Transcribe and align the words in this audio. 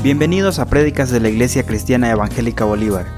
Bienvenidos 0.00 0.60
a 0.60 0.66
Prédicas 0.66 1.10
de 1.10 1.18
la 1.18 1.28
Iglesia 1.28 1.66
Cristiana 1.66 2.08
Evangélica 2.08 2.64
Bolívar. 2.64 3.08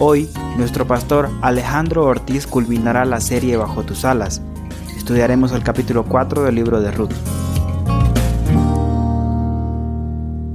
Hoy, 0.00 0.28
nuestro 0.58 0.84
pastor 0.84 1.30
Alejandro 1.40 2.04
Ortiz 2.04 2.48
culminará 2.48 3.04
la 3.04 3.20
serie 3.20 3.56
Bajo 3.56 3.84
tus 3.84 4.04
alas. 4.04 4.42
Estudiaremos 4.96 5.52
el 5.52 5.62
capítulo 5.62 6.04
4 6.04 6.42
del 6.42 6.56
libro 6.56 6.80
de 6.80 6.90
Ruth. 6.90 7.12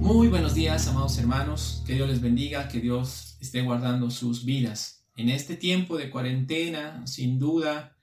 Muy 0.02 0.28
buenos 0.28 0.56
días, 0.56 0.90
amados 0.90 1.18
hermanos. 1.18 1.84
Que 1.88 1.94
Dios 1.94 2.10
les 2.10 2.20
bendiga, 2.20 2.68
que 2.68 2.82
Dios 2.82 3.38
esté 3.40 3.62
guardando 3.62 4.12
sus 4.12 4.44
vidas. 4.44 5.06
En 5.16 5.30
este 5.30 5.56
tiempo 5.56 5.96
de 5.98 6.10
cuarentena, 6.10 7.02
sin 7.08 7.40
duda, 7.40 7.96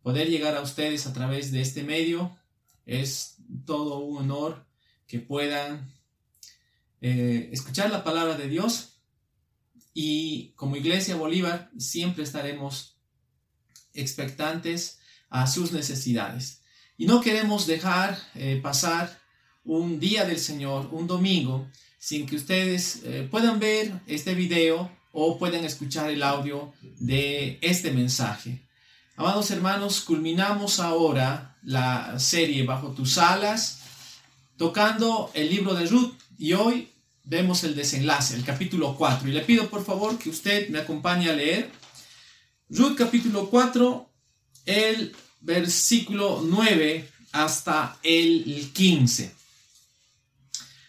poder 0.00 0.30
llegar 0.30 0.54
a 0.54 0.62
ustedes 0.62 1.08
a 1.08 1.12
través 1.12 1.50
de 1.50 1.60
este 1.60 1.82
medio 1.82 2.38
es 2.86 3.42
todo 3.64 3.98
un 3.98 4.18
honor 4.18 4.64
que 5.08 5.18
puedan 5.18 5.95
eh, 7.00 7.50
escuchar 7.52 7.90
la 7.90 8.04
palabra 8.04 8.36
de 8.36 8.48
Dios 8.48 9.00
y 9.92 10.52
como 10.56 10.76
Iglesia 10.76 11.16
Bolívar 11.16 11.70
siempre 11.78 12.24
estaremos 12.24 12.96
expectantes 13.94 14.98
a 15.30 15.46
sus 15.46 15.72
necesidades. 15.72 16.62
Y 16.98 17.06
no 17.06 17.20
queremos 17.20 17.66
dejar 17.66 18.18
eh, 18.34 18.60
pasar 18.62 19.18
un 19.64 19.98
día 19.98 20.24
del 20.24 20.38
Señor, 20.38 20.88
un 20.92 21.06
domingo, 21.06 21.68
sin 21.98 22.26
que 22.26 22.36
ustedes 22.36 23.02
eh, 23.04 23.26
puedan 23.30 23.58
ver 23.58 24.00
este 24.06 24.34
video 24.34 24.90
o 25.12 25.38
puedan 25.38 25.64
escuchar 25.64 26.10
el 26.10 26.22
audio 26.22 26.72
de 27.00 27.58
este 27.62 27.90
mensaje. 27.90 28.62
Amados 29.16 29.50
hermanos, 29.50 30.02
culminamos 30.02 30.78
ahora 30.78 31.56
la 31.62 32.18
serie 32.18 32.64
Bajo 32.64 32.92
tus 32.92 33.16
alas, 33.16 33.80
tocando 34.58 35.30
el 35.34 35.48
libro 35.48 35.74
de 35.74 35.86
Ruth 35.86 36.14
y 36.38 36.52
hoy 36.52 36.88
vemos 37.24 37.64
el 37.64 37.74
desenlace, 37.74 38.34
el 38.34 38.44
capítulo 38.44 38.96
4. 38.96 39.28
Y 39.28 39.32
le 39.32 39.40
pido 39.40 39.68
por 39.68 39.84
favor 39.84 40.18
que 40.18 40.30
usted 40.30 40.68
me 40.68 40.78
acompañe 40.78 41.28
a 41.28 41.34
leer 41.34 41.70
Ruth 42.68 42.96
capítulo 42.96 43.48
4, 43.48 44.10
el 44.66 45.14
versículo 45.40 46.42
9 46.44 47.08
hasta 47.32 47.98
el 48.02 48.70
15. 48.72 49.34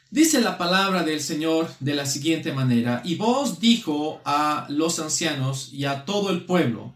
Dice 0.10 0.42
la 0.42 0.58
palabra 0.58 1.04
del 1.04 1.22
Señor 1.22 1.72
de 1.80 1.94
la 1.94 2.06
siguiente 2.06 2.52
manera, 2.54 3.02
y 3.06 3.16
vos 3.16 3.60
dijo 3.60 4.22
a 4.26 4.66
los 4.70 5.00
ancianos 5.00 5.70
y 5.72 5.86
a 5.86 6.06
todo 6.06 6.32
el 6.32 6.46
pueblo, 6.46 6.96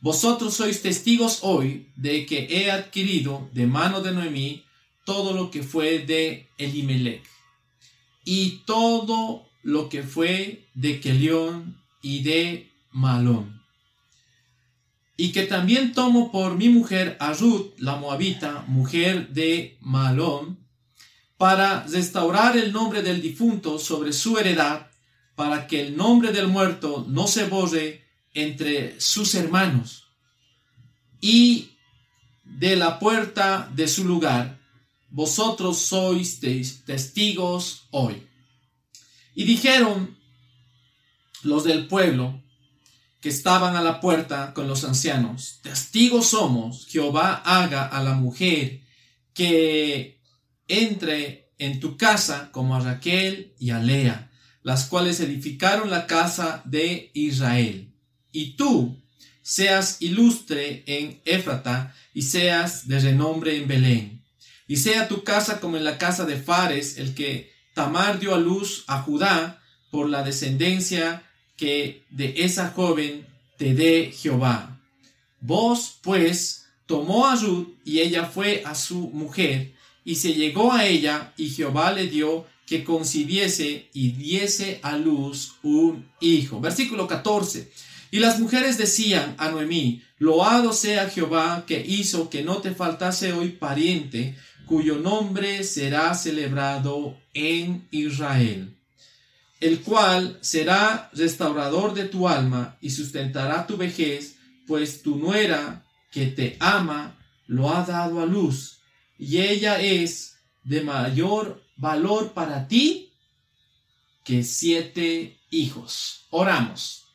vosotros 0.00 0.54
sois 0.54 0.82
testigos 0.82 1.38
hoy 1.42 1.88
de 1.96 2.26
que 2.26 2.46
he 2.50 2.70
adquirido 2.70 3.48
de 3.52 3.66
mano 3.66 4.02
de 4.02 4.12
Noemí 4.12 4.64
todo 5.04 5.32
lo 5.32 5.50
que 5.50 5.62
fue 5.62 6.00
de 6.00 6.48
Elimelech 6.58 7.22
y 8.32 8.62
todo 8.64 9.50
lo 9.64 9.88
que 9.88 10.04
fue 10.04 10.68
de 10.74 11.00
Kelión 11.00 11.82
y 12.00 12.22
de 12.22 12.70
Malón. 12.92 13.60
Y 15.16 15.32
que 15.32 15.42
también 15.42 15.92
tomo 15.92 16.30
por 16.30 16.54
mi 16.54 16.68
mujer 16.68 17.16
a 17.18 17.32
Ruth, 17.32 17.72
la 17.78 17.96
moabita, 17.96 18.62
mujer 18.68 19.30
de 19.30 19.78
Malón, 19.80 20.60
para 21.38 21.84
restaurar 21.88 22.56
el 22.56 22.72
nombre 22.72 23.02
del 23.02 23.20
difunto 23.20 23.80
sobre 23.80 24.12
su 24.12 24.38
heredad, 24.38 24.92
para 25.34 25.66
que 25.66 25.80
el 25.80 25.96
nombre 25.96 26.30
del 26.30 26.46
muerto 26.46 27.04
no 27.08 27.26
se 27.26 27.48
borre 27.48 28.04
entre 28.32 29.00
sus 29.00 29.34
hermanos 29.34 30.04
y 31.20 31.72
de 32.44 32.76
la 32.76 33.00
puerta 33.00 33.68
de 33.74 33.88
su 33.88 34.04
lugar, 34.04 34.59
vosotros 35.10 35.78
sois 35.78 36.40
testigos 36.84 37.88
hoy. 37.90 38.26
Y 39.34 39.44
dijeron 39.44 40.18
los 41.42 41.64
del 41.64 41.86
pueblo 41.86 42.42
que 43.20 43.28
estaban 43.28 43.76
a 43.76 43.82
la 43.82 44.00
puerta 44.00 44.54
con 44.54 44.66
los 44.66 44.84
ancianos, 44.84 45.60
testigos 45.62 46.28
somos, 46.28 46.86
Jehová 46.86 47.42
haga 47.44 47.86
a 47.86 48.02
la 48.02 48.14
mujer 48.14 48.80
que 49.34 50.20
entre 50.68 51.52
en 51.58 51.80
tu 51.80 51.96
casa 51.96 52.50
como 52.52 52.74
a 52.74 52.80
Raquel 52.80 53.54
y 53.58 53.70
a 53.70 53.78
Lea, 53.78 54.30
las 54.62 54.86
cuales 54.86 55.20
edificaron 55.20 55.90
la 55.90 56.06
casa 56.06 56.62
de 56.64 57.10
Israel. 57.14 57.92
Y 58.32 58.56
tú 58.56 59.02
seas 59.42 60.00
ilustre 60.00 60.84
en 60.86 61.20
Éfrata 61.24 61.94
y 62.14 62.22
seas 62.22 62.88
de 62.88 63.00
renombre 63.00 63.56
en 63.56 63.68
Belén. 63.68 64.19
Y 64.70 64.76
sea 64.76 65.08
tu 65.08 65.24
casa 65.24 65.58
como 65.58 65.76
en 65.76 65.82
la 65.82 65.98
casa 65.98 66.24
de 66.24 66.36
Fares, 66.36 66.96
el 66.96 67.12
que 67.16 67.52
Tamar 67.74 68.20
dio 68.20 68.36
a 68.36 68.38
luz 68.38 68.84
a 68.86 69.02
Judá 69.02 69.60
por 69.90 70.08
la 70.08 70.22
descendencia 70.22 71.24
que 71.56 72.04
de 72.10 72.34
esa 72.44 72.70
joven 72.70 73.26
te 73.58 73.74
dé 73.74 74.12
Jehová. 74.16 74.80
Vos, 75.40 75.98
pues, 76.02 76.66
tomó 76.86 77.26
a 77.26 77.34
Ruth 77.34 77.66
y 77.84 77.98
ella 77.98 78.26
fue 78.26 78.62
a 78.64 78.76
su 78.76 79.10
mujer 79.10 79.72
y 80.04 80.14
se 80.14 80.34
llegó 80.34 80.72
a 80.72 80.86
ella 80.86 81.32
y 81.36 81.50
Jehová 81.50 81.90
le 81.90 82.06
dio 82.06 82.46
que 82.64 82.84
concibiese 82.84 83.88
y 83.92 84.12
diese 84.12 84.78
a 84.84 84.96
luz 84.96 85.54
un 85.64 86.08
hijo. 86.20 86.60
Versículo 86.60 87.08
14. 87.08 87.72
Y 88.12 88.20
las 88.20 88.38
mujeres 88.38 88.78
decían 88.78 89.34
a 89.38 89.50
Noemí, 89.50 90.02
loado 90.18 90.72
sea 90.72 91.10
Jehová 91.10 91.64
que 91.66 91.84
hizo 91.84 92.30
que 92.30 92.44
no 92.44 92.58
te 92.58 92.72
faltase 92.72 93.32
hoy 93.32 93.48
pariente, 93.48 94.36
cuyo 94.70 94.98
nombre 94.98 95.64
será 95.64 96.14
celebrado 96.14 97.18
en 97.34 97.88
Israel, 97.90 98.78
el 99.58 99.80
cual 99.80 100.38
será 100.42 101.10
restaurador 101.12 101.92
de 101.92 102.04
tu 102.04 102.28
alma 102.28 102.78
y 102.80 102.90
sustentará 102.90 103.66
tu 103.66 103.76
vejez, 103.76 104.36
pues 104.68 105.02
tu 105.02 105.16
nuera 105.16 105.84
que 106.12 106.26
te 106.26 106.56
ama 106.60 107.18
lo 107.48 107.74
ha 107.74 107.84
dado 107.84 108.20
a 108.20 108.26
luz, 108.26 108.78
y 109.18 109.38
ella 109.38 109.80
es 109.80 110.36
de 110.62 110.82
mayor 110.82 111.64
valor 111.76 112.32
para 112.32 112.68
ti 112.68 113.12
que 114.22 114.44
siete 114.44 115.40
hijos. 115.50 116.28
Oramos. 116.30 117.06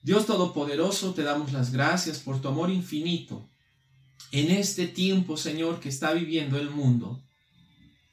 Dios 0.00 0.26
Todopoderoso, 0.26 1.12
te 1.12 1.24
damos 1.24 1.52
las 1.52 1.72
gracias 1.72 2.20
por 2.20 2.40
tu 2.40 2.46
amor 2.46 2.70
infinito 2.70 3.50
en 4.32 4.50
este 4.50 4.86
tiempo, 4.86 5.36
Señor, 5.36 5.80
que 5.80 5.88
está 5.88 6.12
viviendo 6.12 6.58
el 6.58 6.70
mundo, 6.70 7.22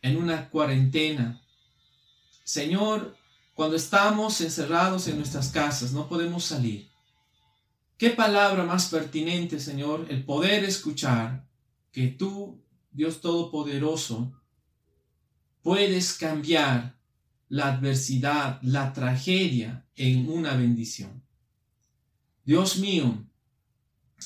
en 0.01 0.17
una 0.17 0.49
cuarentena. 0.49 1.41
Señor, 2.43 3.17
cuando 3.53 3.75
estamos 3.75 4.39
encerrados 4.41 5.07
en 5.07 5.17
nuestras 5.17 5.49
casas, 5.49 5.91
no 5.91 6.07
podemos 6.07 6.45
salir. 6.45 6.89
¿Qué 7.97 8.09
palabra 8.09 8.63
más 8.63 8.89
pertinente, 8.89 9.59
Señor, 9.59 10.07
el 10.09 10.23
poder 10.25 10.63
escuchar 10.63 11.47
que 11.91 12.07
tú, 12.07 12.61
Dios 12.91 13.21
Todopoderoso, 13.21 14.33
puedes 15.61 16.13
cambiar 16.13 16.95
la 17.49 17.73
adversidad, 17.73 18.59
la 18.61 18.93
tragedia 18.93 19.85
en 19.95 20.29
una 20.29 20.55
bendición. 20.55 21.23
Dios 22.43 22.77
mío, 22.77 23.25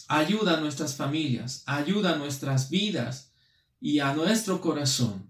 ayuda 0.07 0.57
a 0.57 0.59
nuestras 0.59 0.95
familias, 0.95 1.63
ayuda 1.65 2.13
a 2.13 2.17
nuestras 2.17 2.69
vidas 2.69 3.33
y 3.81 3.99
a 3.99 4.13
nuestro 4.13 4.61
corazón 4.61 5.29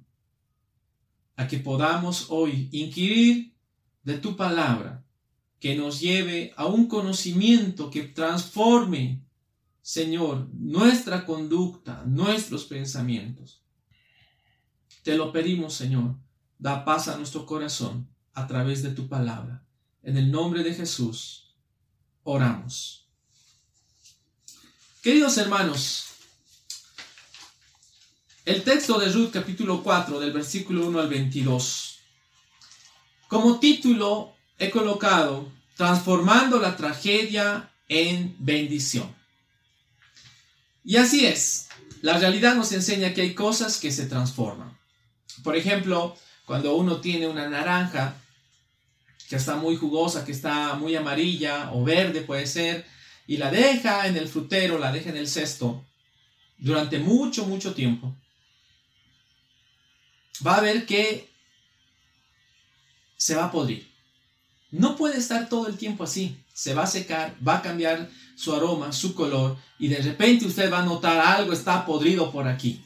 a 1.40 1.47
que 1.47 1.57
podamos 1.57 2.25
hoy 2.31 2.68
inquirir 2.74 3.56
de 4.03 4.18
tu 4.18 4.35
palabra, 4.35 5.06
que 5.62 5.74
nos 5.74 6.02
lleve 6.02 6.53
a 6.57 6.66
un 6.66 6.88
conocimiento 6.88 7.90
que 7.90 8.03
transforme, 8.03 9.24
Señor, 9.81 10.50
nuestra 10.53 11.25
conducta, 11.25 12.03
nuestros 12.06 12.66
pensamientos. 12.66 13.63
Te 15.04 15.15
lo 15.15 15.31
pedimos, 15.31 15.74
Señor. 15.74 16.18
Da 16.57 16.83
paz 16.83 17.07
a 17.07 17.15
nuestro 17.15 17.45
corazón 17.45 18.10
a 18.33 18.45
través 18.45 18.83
de 18.83 18.92
tu 18.92 19.07
palabra. 19.07 19.65
En 20.04 20.18
el 20.18 20.30
nombre 20.30 20.62
de 20.62 20.74
Jesús, 20.74 21.56
oramos. 22.24 22.99
Queridos 25.01 25.38
hermanos, 25.38 26.07
el 28.44 28.66
texto 28.66 29.00
de 29.00 29.10
Ruth 29.10 29.31
capítulo 29.31 29.81
4 29.81 30.19
del 30.19 30.34
versículo 30.34 30.86
1 30.88 31.00
al 31.00 31.07
22, 31.07 32.00
como 33.30 33.62
título 33.62 34.36
he 34.57 34.69
colocado 34.69 35.50
Transformando 35.78 36.60
la 36.60 36.75
tragedia 36.75 37.72
en 37.88 38.36
bendición. 38.40 39.16
Y 40.84 40.98
así 40.98 41.25
es, 41.25 41.69
la 42.01 42.18
realidad 42.18 42.56
nos 42.56 42.74
enseña 42.74 43.13
que 43.13 43.22
hay 43.22 43.34
cosas 43.34 43.78
que 43.78 43.94
se 43.94 44.06
transforman. 44.06 44.78
Por 45.46 45.56
ejemplo, 45.56 46.18
cuando 46.44 46.75
uno 46.75 47.00
tiene 47.00 47.25
una 47.25 47.48
naranja 47.48 48.18
que 49.30 49.38
está 49.38 49.56
muy 49.56 49.78
jugosa, 49.78 50.25
que 50.25 50.34
está 50.34 50.74
muy 50.74 50.98
amarilla 50.98 51.72
o 51.72 51.86
verde 51.86 52.19
puede 52.19 52.48
ser, 52.48 52.99
y 53.30 53.38
la 53.38 53.52
deja 53.52 54.08
en 54.08 54.18
el 54.18 54.28
frutero, 54.28 54.80
la 54.80 54.92
deja 54.92 55.12
en 55.12 55.18
el 55.18 55.28
cesto 55.28 55.86
durante 56.58 56.98
mucho, 56.98 57.46
mucho 57.46 57.76
tiempo, 57.76 58.16
va 60.46 60.56
a 60.56 60.62
ver 60.62 60.88
que 60.88 61.30
se 63.18 63.36
va 63.36 63.46
a 63.46 63.52
podrir. 63.52 63.88
No 64.72 64.96
puede 64.96 65.20
estar 65.20 65.48
todo 65.48 65.68
el 65.68 65.78
tiempo 65.78 66.06
así. 66.06 66.44
Se 66.56 66.74
va 66.74 66.84
a 66.84 66.88
secar, 66.88 67.36
va 67.48 67.58
a 67.58 67.62
cambiar 67.62 68.10
su 68.36 68.52
aroma, 68.52 68.92
su 68.92 69.14
color, 69.14 69.58
y 69.78 69.90
de 69.90 70.02
repente 70.02 70.48
usted 70.48 70.74
va 70.74 70.80
a 70.80 70.86
notar 70.86 71.20
algo 71.20 71.54
está 71.54 71.86
podrido 71.86 72.32
por 72.32 72.48
aquí. 72.48 72.84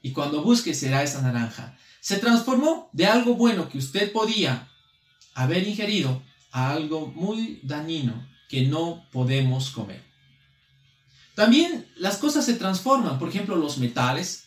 Y 0.00 0.12
cuando 0.12 0.42
busque 0.42 0.72
será 0.72 1.02
esa 1.02 1.20
naranja. 1.20 1.76
Se 2.00 2.16
transformó 2.16 2.88
de 2.94 3.04
algo 3.04 3.34
bueno 3.34 3.68
que 3.68 3.76
usted 3.76 4.10
podía 4.10 4.70
haber 5.34 5.68
ingerido 5.68 6.22
a 6.50 6.70
algo 6.70 7.08
muy 7.08 7.60
dañino 7.62 8.35
que 8.48 8.62
no 8.62 9.06
podemos 9.12 9.70
comer. 9.70 10.02
También 11.34 11.86
las 11.96 12.16
cosas 12.16 12.44
se 12.46 12.54
transforman, 12.54 13.18
por 13.18 13.28
ejemplo, 13.28 13.56
los 13.56 13.78
metales. 13.78 14.44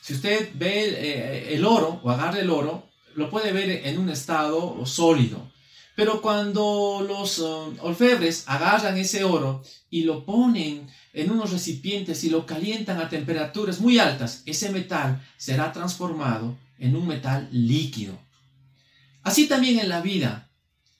Si 0.00 0.14
usted 0.14 0.50
ve 0.54 0.88
eh, 0.88 1.54
el 1.54 1.64
oro 1.64 2.00
o 2.02 2.10
agarra 2.10 2.40
el 2.40 2.50
oro, 2.50 2.90
lo 3.14 3.30
puede 3.30 3.52
ver 3.52 3.86
en 3.86 3.98
un 3.98 4.08
estado 4.08 4.84
sólido. 4.86 5.52
Pero 5.94 6.22
cuando 6.22 7.04
los 7.06 7.38
um, 7.38 7.76
orfebres 7.80 8.44
agarran 8.46 8.96
ese 8.96 9.24
oro 9.24 9.62
y 9.90 10.04
lo 10.04 10.24
ponen 10.24 10.88
en 11.12 11.30
unos 11.30 11.52
recipientes 11.52 12.24
y 12.24 12.30
lo 12.30 12.46
calientan 12.46 12.98
a 12.98 13.10
temperaturas 13.10 13.80
muy 13.80 13.98
altas, 13.98 14.42
ese 14.46 14.70
metal 14.70 15.22
será 15.36 15.70
transformado 15.72 16.56
en 16.78 16.96
un 16.96 17.06
metal 17.06 17.48
líquido. 17.52 18.18
Así 19.22 19.46
también 19.46 19.78
en 19.78 19.88
la 19.88 20.00
vida 20.00 20.50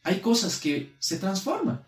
hay 0.02 0.20
cosas 0.20 0.58
que 0.58 0.94
se 0.99 1.19
transforman. 1.19 1.84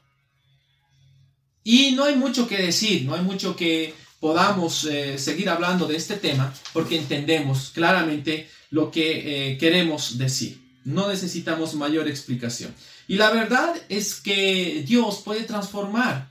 Y 1.64 1.92
no 1.92 2.04
hay 2.04 2.14
mucho 2.14 2.46
que 2.46 2.58
decir, 2.58 3.04
no 3.06 3.14
hay 3.14 3.22
mucho 3.22 3.56
que 3.56 3.94
podamos 4.20 4.84
eh, 4.84 5.18
seguir 5.18 5.48
hablando 5.48 5.86
de 5.86 5.96
este 5.96 6.16
tema 6.16 6.52
porque 6.72 6.98
entendemos 6.98 7.70
claramente 7.74 8.48
lo 8.70 8.90
que 8.90 9.52
eh, 9.52 9.58
queremos 9.58 10.18
decir. 10.18 10.62
No 10.84 11.08
necesitamos 11.08 11.74
mayor 11.74 12.06
explicación. 12.06 12.74
Y 13.08 13.16
la 13.16 13.30
verdad 13.30 13.74
es 13.88 14.20
que 14.20 14.84
Dios 14.86 15.22
puede 15.24 15.44
transformar 15.44 16.30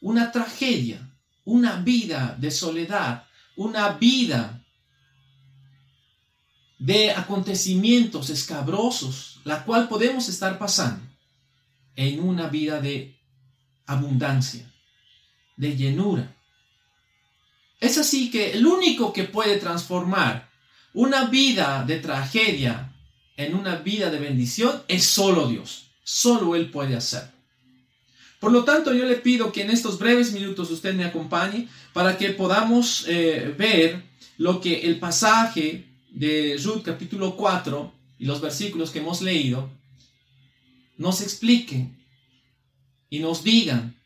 una 0.00 0.30
tragedia, 0.30 1.10
una 1.44 1.76
vida 1.80 2.36
de 2.38 2.50
soledad, 2.50 3.24
una 3.56 3.90
vida 3.90 4.64
de 6.78 7.10
acontecimientos 7.10 8.30
escabrosos, 8.30 9.40
la 9.44 9.64
cual 9.64 9.88
podemos 9.88 10.28
estar 10.28 10.58
pasando 10.58 11.04
en 11.96 12.20
una 12.20 12.48
vida 12.48 12.80
de 12.80 13.17
abundancia, 13.88 14.70
de 15.56 15.76
llenura. 15.76 16.36
Es 17.80 17.98
así 17.98 18.30
que 18.30 18.52
el 18.52 18.66
único 18.66 19.12
que 19.12 19.24
puede 19.24 19.56
transformar 19.56 20.48
una 20.94 21.24
vida 21.24 21.84
de 21.84 21.98
tragedia 21.98 22.92
en 23.36 23.54
una 23.54 23.76
vida 23.76 24.10
de 24.10 24.18
bendición 24.18 24.82
es 24.88 25.04
solo 25.04 25.48
Dios. 25.48 25.86
Solo 26.04 26.54
Él 26.54 26.70
puede 26.70 26.96
hacer. 26.96 27.30
Por 28.40 28.52
lo 28.52 28.64
tanto, 28.64 28.94
yo 28.94 29.04
le 29.04 29.16
pido 29.16 29.52
que 29.52 29.62
en 29.62 29.70
estos 29.70 29.98
breves 29.98 30.32
minutos 30.32 30.70
usted 30.70 30.94
me 30.94 31.04
acompañe 31.04 31.68
para 31.92 32.16
que 32.16 32.30
podamos 32.30 33.04
eh, 33.08 33.54
ver 33.58 34.02
lo 34.36 34.60
que 34.60 34.82
el 34.82 34.98
pasaje 34.98 35.86
de 36.10 36.56
Ruth 36.62 36.82
capítulo 36.84 37.36
4 37.36 37.92
y 38.18 38.26
los 38.26 38.40
versículos 38.40 38.90
que 38.90 39.00
hemos 39.00 39.22
leído 39.22 39.70
nos 40.96 41.20
expliquen 41.20 41.97
y 43.10 43.20
nos 43.20 43.42
digan 43.42 43.96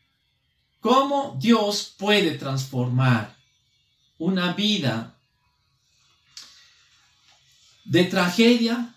cómo 0.79 1.37
Dios 1.39 1.93
puede 1.97 2.31
transformar 2.31 3.35
una 4.17 4.53
vida 4.53 5.17
de 7.85 8.05
tragedia 8.05 8.95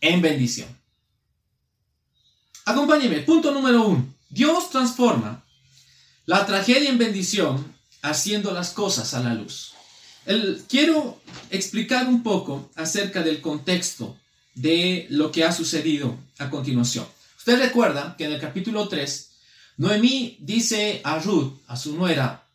en 0.00 0.22
bendición. 0.22 0.68
Acompáñeme, 2.64 3.20
punto 3.20 3.50
número 3.50 3.86
uno. 3.86 4.14
Dios 4.28 4.70
transforma 4.70 5.44
la 6.26 6.46
tragedia 6.46 6.88
en 6.88 6.98
bendición 6.98 7.74
haciendo 8.02 8.52
las 8.52 8.70
cosas 8.70 9.12
a 9.14 9.20
la 9.20 9.34
luz. 9.34 9.74
quiero 10.68 11.20
explicar 11.50 12.06
un 12.06 12.22
poco 12.22 12.70
acerca 12.76 13.22
del 13.22 13.40
contexto 13.40 14.16
de 14.54 15.06
lo 15.10 15.32
que 15.32 15.44
ha 15.44 15.52
sucedido 15.52 16.16
a 16.38 16.48
continuación. 16.50 17.06
Usted 17.40 17.58
recuerda 17.58 18.16
que 18.18 18.26
en 18.26 18.32
el 18.32 18.38
capítulo 18.38 18.86
3, 18.86 19.30
Noemí 19.78 20.36
dice 20.40 21.00
a 21.02 21.18
Ruth, 21.20 21.62
a 21.68 21.74
su 21.74 21.96
nuera, 21.96 22.46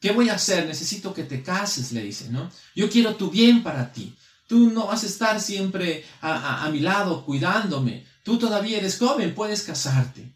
¿qué 0.00 0.12
voy 0.12 0.30
a 0.30 0.36
hacer? 0.36 0.64
Necesito 0.64 1.12
que 1.12 1.24
te 1.24 1.42
cases, 1.42 1.92
le 1.92 2.02
dice, 2.02 2.30
¿no? 2.30 2.50
Yo 2.74 2.88
quiero 2.88 3.16
tu 3.16 3.30
bien 3.30 3.62
para 3.62 3.92
ti. 3.92 4.16
Tú 4.46 4.70
no 4.70 4.86
vas 4.86 5.02
a 5.02 5.06
estar 5.08 5.42
siempre 5.42 6.06
a, 6.22 6.66
mi 6.72 6.80
lado 6.80 7.26
cuidándome. 7.26 8.06
Tú 8.24 8.38
todavía 8.38 8.78
eres 8.78 8.96
joven, 8.96 9.34
puedes 9.34 9.62
casarte. 9.62 10.32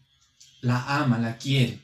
La 0.61 0.83
ama, 0.97 1.17
la 1.17 1.39
quiere. 1.39 1.79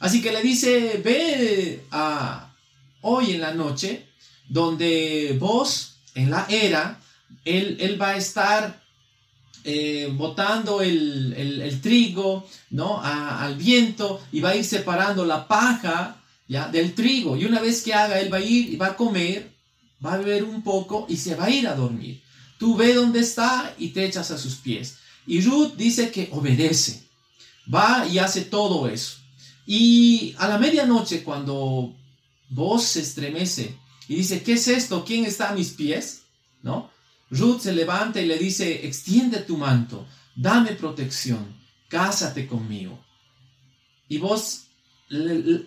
Así 0.00 0.22
que 0.22 0.32
le 0.32 0.40
dice, 0.40 0.98
ve 1.04 1.84
a 1.90 2.54
hoy 3.02 3.32
en 3.32 3.42
la 3.42 3.52
noche, 3.52 4.08
donde 4.48 5.36
vos, 5.38 5.98
en 6.14 6.30
la 6.30 6.46
era, 6.48 6.98
él, 7.44 7.76
él 7.80 8.00
va 8.00 8.12
a 8.12 8.16
estar 8.16 8.87
eh, 9.64 10.08
botando 10.12 10.80
el, 10.80 11.80
trigo 11.82 12.46
¿no? 12.70 13.00
al 13.02 13.56
viento 13.56 14.20
y 14.32 14.40
va 14.40 14.50
a 14.50 14.56
ir 14.56 14.64
separando 14.64 15.24
la 15.24 15.46
paja 15.46 16.22
¿ya? 16.46 16.68
del 16.68 16.94
trigo. 16.94 17.36
Y 17.36 17.44
una 17.44 17.60
vez 17.60 17.82
que 17.82 17.94
haga, 17.94 18.20
él 18.20 18.32
va 18.32 18.38
a 18.38 18.42
ir 18.42 18.72
y 18.72 18.76
va 18.76 18.88
a 18.88 18.96
comer, 18.96 19.50
va 20.04 20.14
a 20.14 20.18
beber 20.18 20.44
un 20.44 20.62
poco 20.62 21.06
y 21.08 21.16
se 21.16 21.34
va 21.34 21.46
a 21.46 21.50
ir 21.50 21.66
a 21.66 21.74
dormir. 21.74 22.22
Tú 22.58 22.76
ve 22.76 22.94
dónde 22.94 23.20
está 23.20 23.74
y 23.78 23.88
te 23.88 24.04
echas 24.04 24.30
a 24.30 24.38
sus 24.38 24.56
pies. 24.56 24.98
Y 25.26 25.40
Ruth 25.42 25.74
dice 25.76 26.10
que 26.10 26.28
obedece. 26.32 27.04
Va 27.72 28.06
y 28.06 28.18
hace 28.18 28.42
todo 28.42 28.88
eso. 28.88 29.18
Y 29.66 30.34
a 30.38 30.48
la 30.48 30.58
medianoche, 30.58 31.22
cuando 31.22 31.94
vos 32.48 32.82
se 32.82 33.00
estremece 33.00 33.76
y 34.08 34.16
dice, 34.16 34.42
¿qué 34.42 34.54
es 34.54 34.66
esto? 34.68 35.04
¿Quién 35.04 35.26
está 35.26 35.50
a 35.50 35.54
mis 35.54 35.70
pies? 35.70 36.22
¿No? 36.62 36.90
Ruth 37.30 37.60
se 37.60 37.72
levanta 37.72 38.20
y 38.20 38.26
le 38.26 38.38
dice, 38.38 38.86
extiende 38.86 39.38
tu 39.40 39.56
manto, 39.56 40.06
dame 40.34 40.72
protección, 40.72 41.56
cásate 41.88 42.46
conmigo. 42.46 43.04
Y 44.08 44.18
vos 44.18 44.68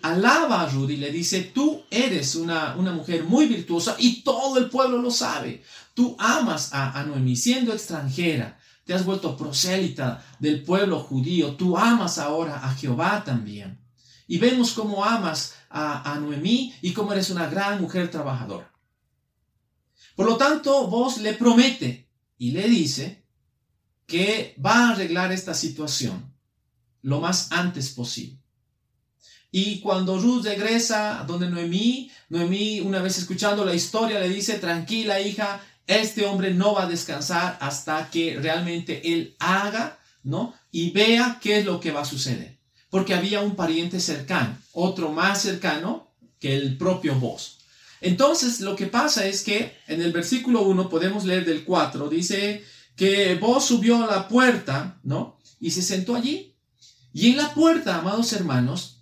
alaba 0.02 0.62
a 0.62 0.68
Ruth 0.68 0.90
y 0.90 0.96
le 0.96 1.10
dice, 1.10 1.50
tú 1.54 1.82
eres 1.90 2.34
una, 2.34 2.76
una, 2.76 2.92
mujer 2.92 3.24
muy 3.24 3.46
virtuosa 3.46 3.96
y 3.98 4.22
todo 4.22 4.58
el 4.58 4.68
pueblo 4.68 4.98
lo 4.98 5.10
sabe. 5.10 5.62
Tú 5.94 6.16
amas 6.18 6.72
a, 6.72 6.98
a 6.98 7.04
Noemí 7.04 7.36
siendo 7.36 7.72
extranjera. 7.72 8.58
Te 8.84 8.94
has 8.94 9.04
vuelto 9.04 9.36
prosélita 9.36 10.24
del 10.38 10.62
pueblo 10.62 11.00
judío. 11.00 11.54
Tú 11.54 11.76
amas 11.76 12.18
ahora 12.18 12.64
a 12.64 12.74
Jehová 12.74 13.22
también. 13.24 13.80
Y 14.26 14.38
vemos 14.38 14.72
cómo 14.72 15.04
amas 15.04 15.54
a, 15.70 16.12
a 16.12 16.18
Noemí 16.18 16.74
y 16.80 16.92
cómo 16.92 17.12
eres 17.12 17.30
una 17.30 17.48
gran 17.48 17.80
mujer 17.80 18.10
trabajadora. 18.10 18.71
Por 20.14 20.26
lo 20.26 20.36
tanto, 20.36 20.86
vos 20.88 21.18
le 21.18 21.34
promete 21.34 22.08
y 22.38 22.50
le 22.52 22.68
dice 22.68 23.22
que 24.06 24.54
va 24.64 24.88
a 24.88 24.90
arreglar 24.90 25.32
esta 25.32 25.54
situación 25.54 26.32
lo 27.02 27.20
más 27.20 27.50
antes 27.52 27.90
posible. 27.90 28.38
Y 29.50 29.80
cuando 29.80 30.18
Ruth 30.18 30.44
regresa 30.44 31.20
a 31.20 31.24
donde 31.24 31.50
Noemí, 31.50 32.10
Noemí, 32.30 32.80
una 32.80 33.02
vez 33.02 33.18
escuchando 33.18 33.64
la 33.64 33.74
historia, 33.74 34.18
le 34.18 34.28
dice, 34.28 34.58
tranquila 34.58 35.20
hija, 35.20 35.60
este 35.86 36.24
hombre 36.24 36.54
no 36.54 36.74
va 36.74 36.84
a 36.84 36.88
descansar 36.88 37.58
hasta 37.60 38.08
que 38.10 38.38
realmente 38.40 39.12
él 39.12 39.36
haga, 39.38 39.98
¿no? 40.22 40.54
Y 40.70 40.90
vea 40.92 41.38
qué 41.42 41.58
es 41.58 41.66
lo 41.66 41.80
que 41.80 41.90
va 41.90 42.00
a 42.00 42.06
suceder. 42.06 42.58
Porque 42.88 43.14
había 43.14 43.40
un 43.40 43.54
pariente 43.54 44.00
cercano, 44.00 44.56
otro 44.72 45.10
más 45.12 45.42
cercano 45.42 46.08
que 46.38 46.56
el 46.56 46.78
propio 46.78 47.14
vos. 47.16 47.58
Entonces, 48.02 48.60
lo 48.60 48.74
que 48.74 48.86
pasa 48.86 49.26
es 49.26 49.42
que 49.42 49.76
en 49.86 50.02
el 50.02 50.12
versículo 50.12 50.62
1 50.62 50.88
podemos 50.88 51.24
leer 51.24 51.44
del 51.44 51.64
4, 51.64 52.08
dice 52.08 52.64
que 52.96 53.36
vos 53.36 53.64
subió 53.64 54.02
a 54.02 54.06
la 54.08 54.28
puerta, 54.28 54.98
¿no? 55.04 55.38
Y 55.60 55.70
se 55.70 55.82
sentó 55.82 56.16
allí. 56.16 56.56
Y 57.14 57.30
en 57.30 57.36
la 57.36 57.54
puerta, 57.54 57.98
amados 57.98 58.32
hermanos, 58.32 58.98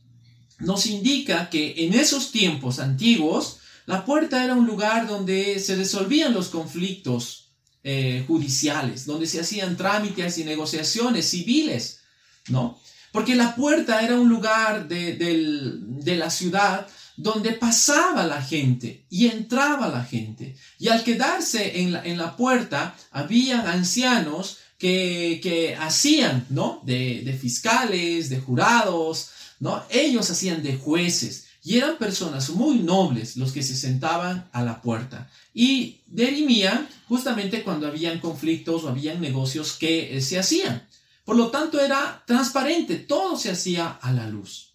nos 0.58 0.84
indica 0.84 1.48
que 1.48 1.86
en 1.86 1.94
esos 1.94 2.30
tiempos 2.30 2.78
antiguos, 2.78 3.60
la 3.86 4.04
puerta 4.04 4.44
era 4.44 4.54
un 4.54 4.66
lugar 4.66 5.08
donde 5.08 5.58
se 5.60 5.76
resolvían 5.76 6.34
los 6.34 6.48
conflictos 6.48 7.54
eh, 7.82 8.24
judiciales, 8.28 9.06
donde 9.06 9.26
se 9.26 9.40
hacían 9.40 9.78
trámites 9.78 10.36
y 10.36 10.44
negociaciones 10.44 11.26
civiles, 11.30 12.00
¿no? 12.48 12.78
Porque 13.12 13.34
la 13.34 13.56
puerta 13.56 14.02
era 14.02 14.20
un 14.20 14.28
lugar 14.28 14.86
de, 14.88 15.14
de 15.14 16.16
la 16.16 16.28
ciudad 16.28 16.86
donde 17.22 17.52
pasaba 17.52 18.26
la 18.26 18.42
gente 18.42 19.04
y 19.10 19.26
entraba 19.26 19.88
la 19.88 20.04
gente. 20.04 20.56
Y 20.78 20.88
al 20.88 21.04
quedarse 21.04 21.80
en 21.80 21.92
la, 21.92 22.04
en 22.04 22.18
la 22.18 22.36
puerta, 22.36 22.96
había 23.10 23.70
ancianos 23.70 24.58
que, 24.78 25.40
que 25.42 25.76
hacían, 25.76 26.46
¿no? 26.50 26.80
De, 26.84 27.22
de, 27.22 27.32
fiscales, 27.34 28.30
de 28.30 28.40
jurados, 28.40 29.30
¿no? 29.58 29.82
Ellos 29.90 30.30
hacían 30.30 30.62
de 30.62 30.76
jueces. 30.76 31.46
Y 31.62 31.76
eran 31.76 31.98
personas 31.98 32.48
muy 32.50 32.78
nobles 32.78 33.36
los 33.36 33.52
que 33.52 33.62
se 33.62 33.76
sentaban 33.76 34.48
a 34.52 34.62
la 34.62 34.80
puerta 34.80 35.30
y 35.52 36.00
dirimían 36.06 36.88
justamente 37.08 37.62
cuando 37.62 37.86
habían 37.86 38.20
conflictos 38.20 38.84
o 38.84 38.88
habían 38.88 39.20
negocios 39.20 39.74
que 39.74 40.16
eh, 40.16 40.20
se 40.20 40.38
hacían. 40.38 40.88
Por 41.24 41.36
lo 41.36 41.50
tanto, 41.50 41.78
era 41.80 42.22
transparente, 42.26 42.96
todo 42.96 43.36
se 43.36 43.50
hacía 43.50 43.88
a 43.88 44.12
la 44.12 44.26
luz. 44.26 44.74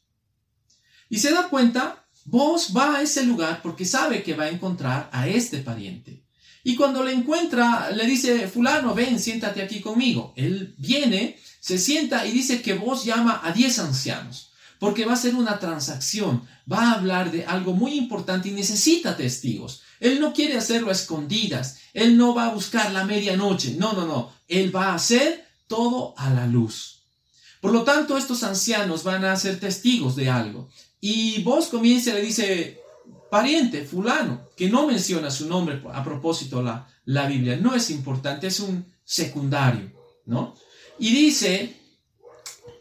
Y 1.10 1.20
se 1.20 1.32
da 1.32 1.50
cuenta, 1.50 2.05
vos 2.26 2.74
va 2.76 2.98
a 2.98 3.02
ese 3.02 3.24
lugar 3.24 3.62
porque 3.62 3.86
sabe 3.86 4.24
que 4.24 4.34
va 4.34 4.46
a 4.46 4.50
encontrar 4.50 5.10
a 5.14 5.28
este 5.28 5.60
pariente. 5.60 6.24
Y 6.64 6.76
cuando 6.76 7.04
le 7.04 7.14
encuentra, 7.14 7.92
le 7.92 8.06
dice, 8.06 8.48
fulano, 8.48 8.94
ven, 8.94 9.20
siéntate 9.20 9.62
aquí 9.62 9.82
conmigo. 9.82 10.34
Él 10.36 10.74
viene, 10.78 11.40
se 11.60 11.78
sienta 11.78 12.26
y 12.26 12.32
dice 12.32 12.62
que 12.62 12.74
vos 12.74 13.06
llama 13.06 13.42
a 13.44 13.52
10 13.52 13.80
ancianos 13.80 14.52
porque 14.80 15.06
va 15.06 15.14
a 15.14 15.18
ser 15.18 15.36
una 15.36 15.60
transacción, 15.60 16.48
va 16.72 16.92
a 16.92 16.94
hablar 16.94 17.32
de 17.32 17.46
algo 17.46 17.74
muy 17.74 17.94
importante 17.94 18.50
y 18.50 18.52
necesita 18.52 19.16
testigos. 19.16 19.82
Él 20.00 20.20
no 20.20 20.34
quiere 20.34 20.58
hacerlo 20.58 20.90
a 20.90 20.94
escondidas, 20.94 21.80
él 21.94 22.18
no 22.18 22.36
va 22.36 22.46
a 22.46 22.54
buscar 22.54 22.92
la 22.92 23.06
medianoche, 23.06 23.76
no, 23.78 23.94
no, 23.94 24.06
no, 24.06 24.32
él 24.48 24.76
va 24.76 24.88
a 24.88 24.96
hacer 24.96 25.48
todo 25.68 26.14
a 26.18 26.30
la 26.30 26.46
luz. 26.48 27.02
Por 27.62 27.72
lo 27.72 27.84
tanto, 27.84 28.18
estos 28.18 28.44
ancianos 28.44 29.04
van 29.04 29.26
a 29.26 29.36
ser 29.38 29.60
testigos 29.60 30.16
de 30.16 30.30
algo. 30.30 30.70
Y 31.08 31.44
vos 31.44 31.68
comienza 31.68 32.10
y 32.10 32.14
le 32.14 32.22
dice, 32.24 32.82
pariente, 33.30 33.86
fulano, 33.86 34.50
que 34.58 34.68
no 34.68 34.88
menciona 34.88 35.30
su 35.30 35.48
nombre 35.48 35.80
a 35.94 36.04
propósito 36.04 36.64
la, 36.64 36.88
la 37.06 37.28
Biblia, 37.28 37.58
no 37.58 37.76
es 37.76 37.92
importante, 37.92 38.48
es 38.48 38.60
un 38.60 38.84
secundario, 39.04 39.92
¿no? 40.26 40.56
Y 40.98 41.14
dice, 41.14 41.76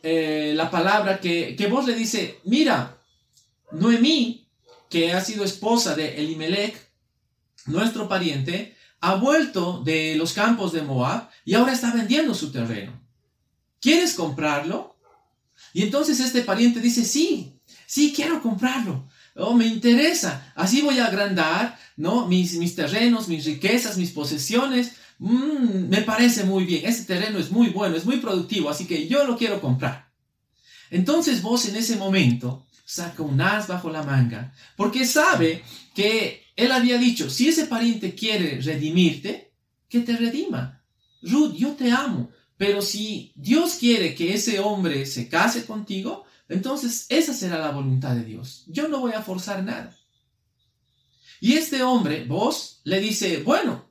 eh, 0.02 0.54
la 0.56 0.70
palabra 0.70 1.20
que, 1.20 1.54
que 1.54 1.66
vos 1.66 1.84
le 1.84 1.94
dice, 1.94 2.40
mira, 2.44 2.96
Noemí, 3.72 4.48
que 4.88 5.12
ha 5.12 5.22
sido 5.22 5.44
esposa 5.44 5.94
de 5.94 6.16
Elimelech, 6.16 6.74
nuestro 7.66 8.08
pariente, 8.08 8.74
ha 9.02 9.16
vuelto 9.16 9.82
de 9.84 10.16
los 10.16 10.32
campos 10.32 10.72
de 10.72 10.80
Moab 10.80 11.28
y 11.44 11.52
ahora 11.52 11.74
está 11.74 11.92
vendiendo 11.92 12.32
su 12.32 12.50
terreno. 12.50 12.98
¿Quieres 13.82 14.14
comprarlo? 14.14 14.96
Y 15.74 15.82
entonces 15.82 16.20
este 16.20 16.40
pariente 16.40 16.80
dice, 16.80 17.04
sí, 17.04 17.53
sí, 17.94 18.12
quiero 18.12 18.42
comprarlo. 18.42 19.08
Oh, 19.36 19.54
me 19.54 19.66
interesa. 19.66 20.52
Así 20.56 20.82
voy 20.82 20.98
a 20.98 21.06
agrandar, 21.06 21.78
¿no? 21.96 22.26
Mis, 22.26 22.54
mis 22.54 22.74
terrenos, 22.74 23.28
mis 23.28 23.44
riquezas, 23.44 23.96
mis 23.96 24.10
posesiones. 24.10 24.96
Mm, 25.18 25.88
me 25.88 26.02
parece 26.02 26.42
muy 26.42 26.64
bien, 26.64 26.84
ese 26.84 27.04
terreno 27.04 27.38
es 27.38 27.52
muy 27.52 27.68
bueno, 27.68 27.94
es 27.94 28.04
muy 28.04 28.16
productivo, 28.16 28.68
así 28.68 28.84
que 28.86 29.06
yo 29.06 29.24
lo 29.24 29.38
quiero 29.38 29.60
comprar. 29.60 30.10
Entonces 30.90 31.40
vos 31.40 31.68
en 31.68 31.76
ese 31.76 31.94
momento 31.94 32.66
saca 32.84 33.22
un 33.22 33.40
as 33.40 33.68
bajo 33.68 33.90
la 33.90 34.02
manga, 34.02 34.52
porque 34.76 35.06
sabe 35.06 35.62
que 35.94 36.42
él 36.56 36.72
había 36.72 36.98
dicho, 36.98 37.30
si 37.30 37.48
ese 37.48 37.66
pariente 37.66 38.16
quiere 38.16 38.60
redimirte, 38.60 39.52
que 39.88 40.00
te 40.00 40.16
redima. 40.16 40.82
Ruth, 41.22 41.54
yo 41.54 41.74
te 41.74 41.92
amo, 41.92 42.30
pero 42.56 42.82
si 42.82 43.32
Dios 43.36 43.74
quiere 43.74 44.16
que 44.16 44.34
ese 44.34 44.58
hombre 44.58 45.06
se 45.06 45.28
case 45.28 45.64
contigo, 45.64 46.24
entonces 46.48 47.06
esa 47.08 47.32
será 47.32 47.58
la 47.58 47.70
voluntad 47.70 48.14
de 48.14 48.24
Dios. 48.24 48.64
Yo 48.68 48.88
no 48.88 49.00
voy 49.00 49.12
a 49.12 49.22
forzar 49.22 49.62
nada. 49.62 49.96
Y 51.40 51.54
este 51.54 51.82
hombre, 51.82 52.24
vos, 52.24 52.80
le 52.84 53.00
dice, 53.00 53.42
bueno, 53.42 53.84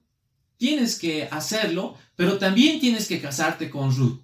tienes 0.57 0.97
que 0.97 1.27
hacerlo, 1.29 1.97
pero 2.15 2.37
también 2.37 2.79
tienes 2.79 3.07
que 3.07 3.21
casarte 3.21 3.69
con 3.69 3.95
Ruth. 3.95 4.21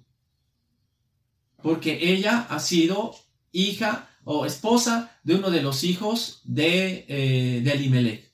Porque 1.62 2.12
ella 2.12 2.46
ha 2.48 2.58
sido 2.60 3.14
hija 3.52 4.08
o 4.24 4.46
esposa 4.46 5.16
de 5.22 5.34
uno 5.34 5.50
de 5.50 5.62
los 5.62 5.84
hijos 5.84 6.40
de, 6.44 7.04
eh, 7.08 7.62
Elimelech. 7.72 8.30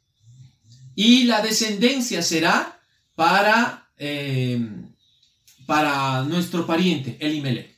Y 0.94 1.24
la 1.24 1.42
descendencia 1.42 2.22
será 2.22 2.80
para, 3.14 3.90
eh, 3.98 4.66
para 5.66 6.22
nuestro 6.24 6.66
pariente, 6.66 7.18
Elimelech. 7.20 7.75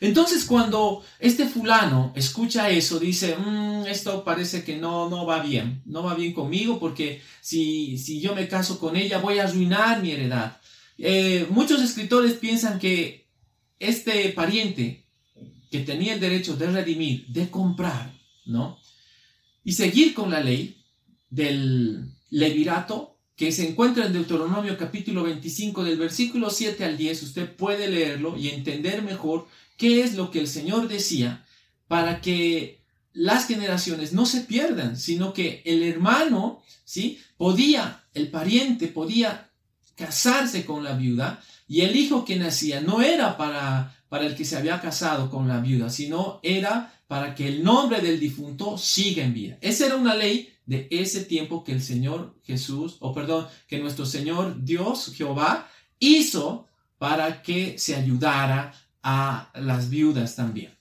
Entonces 0.00 0.44
cuando 0.44 1.02
este 1.18 1.46
fulano 1.46 2.12
escucha 2.14 2.68
eso, 2.70 2.98
dice, 2.98 3.36
mm, 3.36 3.86
esto 3.86 4.24
parece 4.24 4.62
que 4.62 4.76
no, 4.76 5.08
no 5.08 5.24
va 5.24 5.42
bien, 5.42 5.82
no 5.86 6.02
va 6.02 6.14
bien 6.14 6.32
conmigo 6.32 6.78
porque 6.78 7.22
si, 7.40 7.96
si 7.98 8.20
yo 8.20 8.34
me 8.34 8.48
caso 8.48 8.78
con 8.78 8.96
ella 8.96 9.18
voy 9.18 9.38
a 9.38 9.44
arruinar 9.44 10.02
mi 10.02 10.10
heredad. 10.10 10.58
Eh, 10.98 11.46
muchos 11.50 11.82
escritores 11.82 12.34
piensan 12.34 12.78
que 12.78 13.26
este 13.78 14.28
pariente 14.30 15.06
que 15.70 15.80
tenía 15.80 16.14
el 16.14 16.20
derecho 16.20 16.56
de 16.56 16.70
redimir, 16.70 17.26
de 17.28 17.50
comprar, 17.50 18.12
¿no? 18.44 18.78
Y 19.64 19.72
seguir 19.72 20.14
con 20.14 20.30
la 20.30 20.40
ley 20.40 20.84
del 21.28 22.12
levirato 22.30 23.18
que 23.34 23.52
se 23.52 23.68
encuentra 23.68 24.06
en 24.06 24.14
Deuteronomio 24.14 24.78
capítulo 24.78 25.24
25 25.24 25.84
del 25.84 25.98
versículo 25.98 26.48
7 26.48 26.84
al 26.84 26.96
10, 26.96 27.22
usted 27.22 27.54
puede 27.54 27.88
leerlo 27.88 28.36
y 28.38 28.48
entender 28.48 29.02
mejor 29.02 29.46
qué 29.76 30.02
es 30.02 30.14
lo 30.14 30.30
que 30.30 30.40
el 30.40 30.48
Señor 30.48 30.88
decía 30.88 31.44
para 31.88 32.20
que 32.20 32.82
las 33.12 33.46
generaciones 33.46 34.12
no 34.12 34.26
se 34.26 34.42
pierdan, 34.42 34.96
sino 34.96 35.32
que 35.32 35.62
el 35.64 35.82
hermano, 35.82 36.62
¿sí? 36.84 37.18
Podía, 37.36 38.04
el 38.12 38.30
pariente 38.30 38.88
podía 38.88 39.50
casarse 39.94 40.66
con 40.66 40.84
la 40.84 40.94
viuda 40.94 41.42
y 41.66 41.80
el 41.80 41.96
hijo 41.96 42.24
que 42.24 42.36
nacía 42.36 42.80
no 42.80 43.00
era 43.00 43.36
para, 43.36 43.96
para 44.08 44.26
el 44.26 44.36
que 44.36 44.44
se 44.44 44.56
había 44.56 44.80
casado 44.80 45.30
con 45.30 45.48
la 45.48 45.60
viuda, 45.60 45.88
sino 45.88 46.40
era 46.42 46.92
para 47.08 47.34
que 47.34 47.48
el 47.48 47.62
nombre 47.62 48.00
del 48.00 48.20
difunto 48.20 48.76
siga 48.76 49.24
en 49.24 49.32
vida. 49.32 49.58
Esa 49.60 49.86
era 49.86 49.96
una 49.96 50.14
ley 50.14 50.52
de 50.66 50.88
ese 50.90 51.24
tiempo 51.24 51.64
que 51.64 51.72
el 51.72 51.82
Señor 51.82 52.34
Jesús, 52.44 52.96
o 53.00 53.14
perdón, 53.14 53.46
que 53.68 53.78
nuestro 53.78 54.04
Señor 54.04 54.62
Dios 54.64 55.12
Jehová 55.16 55.70
hizo 55.98 56.66
para 56.98 57.42
que 57.42 57.78
se 57.78 57.94
ayudara 57.94 58.74
a 59.08 59.52
las 59.54 59.88
viudas 59.88 60.34
también. 60.34 60.76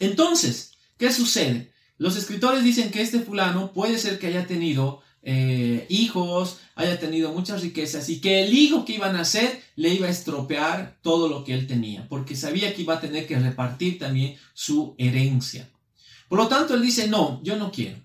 Entonces, 0.00 0.72
¿qué 0.98 1.12
sucede? 1.12 1.72
Los 1.96 2.16
escritores 2.16 2.64
dicen 2.64 2.90
que 2.90 3.00
este 3.00 3.20
fulano 3.20 3.72
puede 3.72 3.96
ser 3.98 4.18
que 4.18 4.26
haya 4.26 4.48
tenido 4.48 5.02
eh, 5.22 5.86
hijos, 5.88 6.58
haya 6.74 6.98
tenido 6.98 7.32
muchas 7.32 7.62
riquezas 7.62 8.08
y 8.08 8.20
que 8.20 8.42
el 8.42 8.52
hijo 8.52 8.84
que 8.84 8.94
iba 8.94 9.08
a 9.08 9.12
nacer 9.12 9.62
le 9.76 9.90
iba 9.94 10.08
a 10.08 10.10
estropear 10.10 10.98
todo 11.00 11.28
lo 11.28 11.44
que 11.44 11.54
él 11.54 11.68
tenía, 11.68 12.08
porque 12.08 12.34
sabía 12.34 12.74
que 12.74 12.82
iba 12.82 12.94
a 12.94 13.00
tener 13.00 13.28
que 13.28 13.38
repartir 13.38 14.00
también 14.00 14.36
su 14.52 14.96
herencia. 14.98 15.70
Por 16.28 16.40
lo 16.40 16.48
tanto, 16.48 16.74
él 16.74 16.82
dice, 16.82 17.06
no, 17.06 17.40
yo 17.44 17.54
no 17.54 17.70
quiero. 17.70 17.98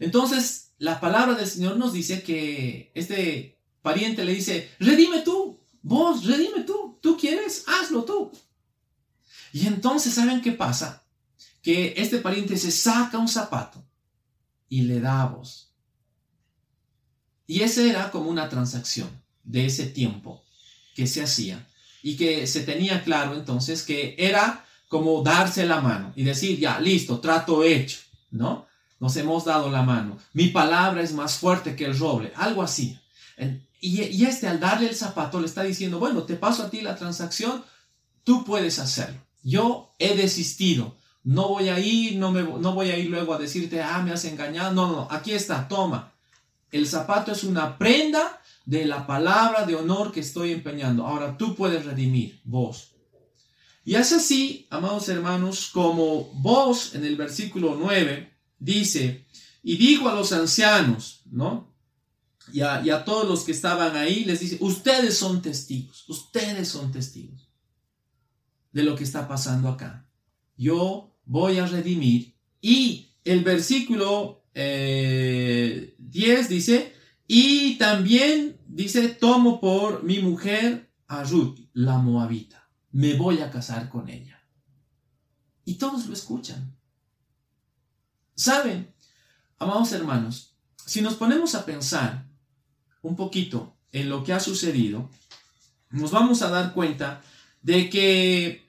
Entonces, 0.00 0.72
la 0.78 0.98
palabra 0.98 1.34
del 1.34 1.46
Señor 1.46 1.76
nos 1.76 1.92
dice 1.92 2.24
que 2.24 2.90
este 2.96 3.60
pariente 3.82 4.24
le 4.24 4.34
dice, 4.34 4.68
redime 4.80 5.20
tú, 5.20 5.31
vos, 5.92 6.24
redime 6.24 6.64
tú, 6.64 6.98
tú 7.02 7.16
quieres, 7.16 7.64
hazlo 7.66 8.04
tú. 8.04 8.32
Y 9.52 9.66
entonces, 9.66 10.14
¿saben 10.14 10.40
qué 10.40 10.52
pasa? 10.52 11.04
Que 11.62 11.94
este 11.96 12.18
pariente 12.18 12.56
se 12.56 12.70
saca 12.70 13.18
un 13.18 13.28
zapato 13.28 13.84
y 14.68 14.82
le 14.82 15.00
da 15.00 15.22
a 15.22 15.26
vos. 15.26 15.70
Y 17.46 17.60
ese 17.60 17.90
era 17.90 18.10
como 18.10 18.30
una 18.30 18.48
transacción 18.48 19.10
de 19.44 19.66
ese 19.66 19.86
tiempo 19.86 20.42
que 20.94 21.06
se 21.06 21.22
hacía 21.22 21.68
y 22.02 22.16
que 22.16 22.46
se 22.46 22.62
tenía 22.62 23.04
claro 23.04 23.34
entonces 23.34 23.82
que 23.82 24.14
era 24.18 24.64
como 24.88 25.22
darse 25.22 25.66
la 25.66 25.80
mano 25.80 26.12
y 26.16 26.24
decir, 26.24 26.58
ya, 26.58 26.80
listo, 26.80 27.20
trato 27.20 27.64
hecho, 27.64 27.98
¿no? 28.30 28.66
Nos 28.98 29.16
hemos 29.16 29.44
dado 29.44 29.70
la 29.70 29.82
mano. 29.82 30.18
Mi 30.32 30.48
palabra 30.48 31.02
es 31.02 31.12
más 31.12 31.36
fuerte 31.36 31.76
que 31.76 31.84
el 31.84 31.98
roble, 31.98 32.32
algo 32.36 32.62
así. 32.62 32.98
Y, 33.84 34.24
este 34.24 34.46
al 34.46 34.60
darle 34.60 34.88
el 34.88 34.94
zapato 34.94 35.40
le 35.40 35.46
está 35.46 35.64
diciendo, 35.64 35.98
bueno, 35.98 36.22
te 36.22 36.36
paso 36.36 36.62
a 36.62 36.70
ti 36.70 36.82
la 36.82 36.94
transacción, 36.94 37.64
tú 38.22 38.44
puedes 38.44 38.78
hacerlo. 38.78 39.20
Yo 39.42 39.92
he 39.98 40.16
desistido. 40.16 40.96
No 41.24 41.48
voy 41.48 41.68
a 41.68 41.80
ir, 41.80 42.16
no, 42.16 42.30
me, 42.30 42.44
no 42.44 42.74
voy 42.74 42.90
a 42.90 42.96
ir 42.96 43.10
luego 43.10 43.34
a 43.34 43.38
decirte, 43.38 43.82
ah, 43.82 44.00
me 44.00 44.12
has 44.12 44.24
engañado. 44.24 44.72
No, 44.72 44.86
no, 44.92 45.08
aquí 45.10 45.32
está, 45.32 45.66
toma. 45.66 46.12
El 46.70 46.86
zapato 46.86 47.32
es 47.32 47.42
una 47.42 47.76
prenda 47.76 48.40
de 48.66 48.86
la 48.86 49.04
palabra 49.04 49.66
de 49.66 49.74
honor 49.74 50.12
que 50.12 50.20
estoy 50.20 50.52
empeñando. 50.52 51.04
Ahora 51.04 51.36
tú 51.36 51.56
puedes 51.56 51.84
redimir, 51.84 52.40
vos. 52.44 52.92
Y 53.84 53.96
es 53.96 54.12
así, 54.12 54.68
amados 54.70 55.08
hermanos, 55.08 55.70
como 55.72 56.30
vos 56.34 56.94
en 56.94 57.04
el 57.04 57.16
versículo 57.16 57.76
9 57.76 58.32
dice, 58.60 59.26
y 59.64 59.76
dijo 59.76 60.08
a 60.08 60.14
los 60.14 60.32
ancianos, 60.32 61.22
¿no? 61.32 61.71
Y 62.50 62.60
a, 62.60 63.04
todos 63.04 63.28
los 63.28 63.44
que 63.44 63.52
estaban 63.52 63.96
ahí, 63.96 64.24
les 64.24 64.40
dice, 64.40 64.58
ustedes 64.60 65.16
son 65.16 65.42
testigos, 65.42 66.08
ustedes 66.08 66.68
son 66.68 66.90
testigos 66.90 67.48
de 68.72 68.82
lo 68.82 68.96
que 68.96 69.04
está 69.04 69.28
pasando 69.28 69.68
acá. 69.68 70.08
Yo 70.56 71.14
voy 71.24 71.58
a 71.58 71.66
redimir. 71.66 72.34
Y 72.60 73.14
el 73.24 73.44
versículo 73.44 74.44
10 74.54 74.64
eh, 74.64 76.46
dice, 76.48 76.94
y 77.26 77.76
también 77.76 78.58
dice, 78.66 79.08
tomo 79.08 79.60
por 79.60 80.02
mi 80.02 80.18
mujer 80.18 80.90
a 81.06 81.24
Ruth, 81.24 81.58
la 81.72 81.98
moabita. 81.98 82.68
Me 82.90 83.14
voy 83.14 83.40
a 83.40 83.50
casar 83.50 83.88
con 83.88 84.08
ella. 84.08 84.42
Y 85.64 85.74
todos 85.74 86.06
lo 86.06 86.12
escuchan. 86.12 86.76
Saben, 88.34 88.92
amados 89.58 89.92
hermanos, 89.92 90.56
si 90.84 91.00
nos 91.00 91.14
ponemos 91.14 91.54
a 91.54 91.64
pensar 91.64 92.31
un 93.02 93.16
poquito 93.16 93.76
en 93.92 94.08
lo 94.08 94.24
que 94.24 94.32
ha 94.32 94.40
sucedido, 94.40 95.10
nos 95.90 96.10
vamos 96.10 96.40
a 96.42 96.48
dar 96.48 96.72
cuenta 96.72 97.22
de 97.60 97.90
que 97.90 98.66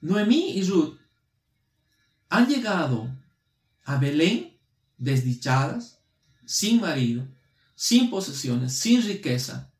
Noemí 0.00 0.52
y 0.52 0.62
Ruth 0.64 0.98
han 2.28 2.48
llegado 2.48 3.14
a 3.84 3.98
Belén 3.98 4.58
desdichadas, 4.96 6.00
sin 6.46 6.80
marido, 6.80 7.26
sin 7.74 8.10
posesiones, 8.10 8.74
sin 8.74 9.02
riqueza, 9.02 9.72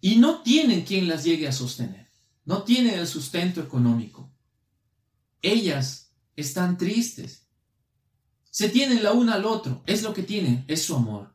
y 0.00 0.16
no 0.16 0.42
tienen 0.42 0.82
quien 0.82 1.08
las 1.08 1.24
llegue 1.24 1.48
a 1.48 1.52
sostener, 1.52 2.10
no 2.44 2.62
tienen 2.62 2.98
el 2.98 3.06
sustento 3.06 3.62
económico. 3.62 4.30
Ellas 5.40 6.12
están 6.36 6.76
tristes, 6.76 7.43
se 8.54 8.68
tienen 8.68 9.02
la 9.02 9.10
una 9.10 9.34
al 9.34 9.46
otro, 9.46 9.82
es 9.84 10.04
lo 10.04 10.14
que 10.14 10.22
tienen, 10.22 10.64
es 10.68 10.84
su 10.84 10.94
amor. 10.94 11.34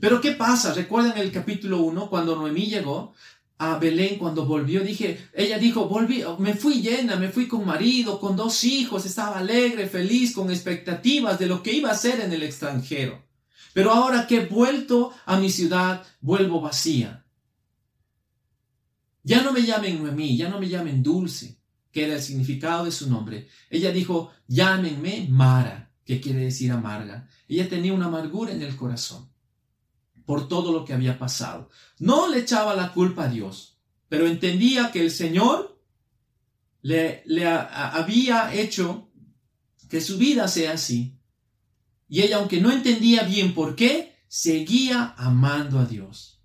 Pero 0.00 0.22
¿qué 0.22 0.32
pasa? 0.32 0.72
¿Recuerdan 0.72 1.18
el 1.18 1.30
capítulo 1.30 1.82
1 1.82 2.08
cuando 2.08 2.34
Noemí 2.34 2.64
llegó? 2.64 3.12
a 3.58 3.78
Belén 3.78 4.18
cuando 4.18 4.44
volvió, 4.44 4.80
dije, 4.82 5.28
ella 5.32 5.58
dijo, 5.58 5.86
volví, 5.86 6.22
me 6.38 6.54
fui 6.54 6.82
llena, 6.82 7.16
me 7.16 7.30
fui 7.30 7.46
con 7.48 7.64
marido, 7.64 8.20
con 8.20 8.36
dos 8.36 8.64
hijos, 8.64 9.06
estaba 9.06 9.38
alegre, 9.38 9.86
feliz, 9.86 10.34
con 10.34 10.50
expectativas 10.50 11.38
de 11.38 11.46
lo 11.46 11.62
que 11.62 11.72
iba 11.72 11.88
a 11.88 11.92
hacer 11.92 12.20
en 12.20 12.32
el 12.32 12.42
extranjero. 12.42 13.22
Pero 13.74 13.92
ahora 13.92 14.26
que 14.26 14.36
he 14.36 14.46
vuelto 14.46 15.12
a 15.24 15.38
mi 15.38 15.50
ciudad, 15.50 16.06
vuelvo 16.20 16.60
vacía. 16.60 17.24
Ya 19.22 19.42
no 19.42 19.52
me 19.52 19.62
llamen 19.62 20.02
Noemí, 20.02 20.36
ya 20.36 20.48
no 20.48 20.58
me 20.58 20.68
llamen 20.68 21.02
Dulce, 21.02 21.58
que 21.92 22.04
era 22.04 22.14
el 22.14 22.22
significado 22.22 22.86
de 22.86 22.92
su 22.92 23.10
nombre. 23.10 23.48
Ella 23.70 23.90
dijo, 23.90 24.32
llámenme 24.48 25.28
Mara, 25.30 25.86
que 26.06 26.20
quiere 26.20 26.40
decir 26.40 26.72
amarga. 26.72 27.28
Ella 27.48 27.68
tenía 27.68 27.92
una 27.92 28.06
amargura 28.06 28.52
en 28.52 28.62
el 28.62 28.76
corazón 28.76 29.28
por 30.24 30.48
todo 30.48 30.72
lo 30.72 30.84
que 30.84 30.94
había 30.94 31.18
pasado. 31.18 31.68
No 31.98 32.28
le 32.28 32.38
echaba 32.38 32.74
la 32.74 32.92
culpa 32.92 33.24
a 33.24 33.28
Dios, 33.28 33.78
pero 34.08 34.26
entendía 34.26 34.92
que 34.92 35.02
el 35.02 35.10
Señor 35.10 35.80
le, 36.80 37.22
le 37.26 37.46
había 37.46 38.54
hecho 38.54 39.10
que 39.90 40.00
su 40.00 40.16
vida 40.16 40.48
sea 40.48 40.72
así. 40.72 41.18
Y 42.08 42.22
ella, 42.22 42.36
aunque 42.36 42.60
no 42.60 42.70
entendía 42.70 43.24
bien 43.24 43.52
por 43.52 43.74
qué, 43.74 44.16
seguía 44.28 45.14
amando 45.16 45.80
a 45.80 45.86
Dios. 45.86 46.40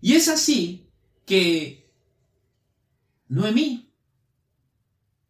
Y 0.00 0.14
es 0.14 0.28
así 0.28 0.90
que 1.24 1.90
Noemí, 3.28 3.94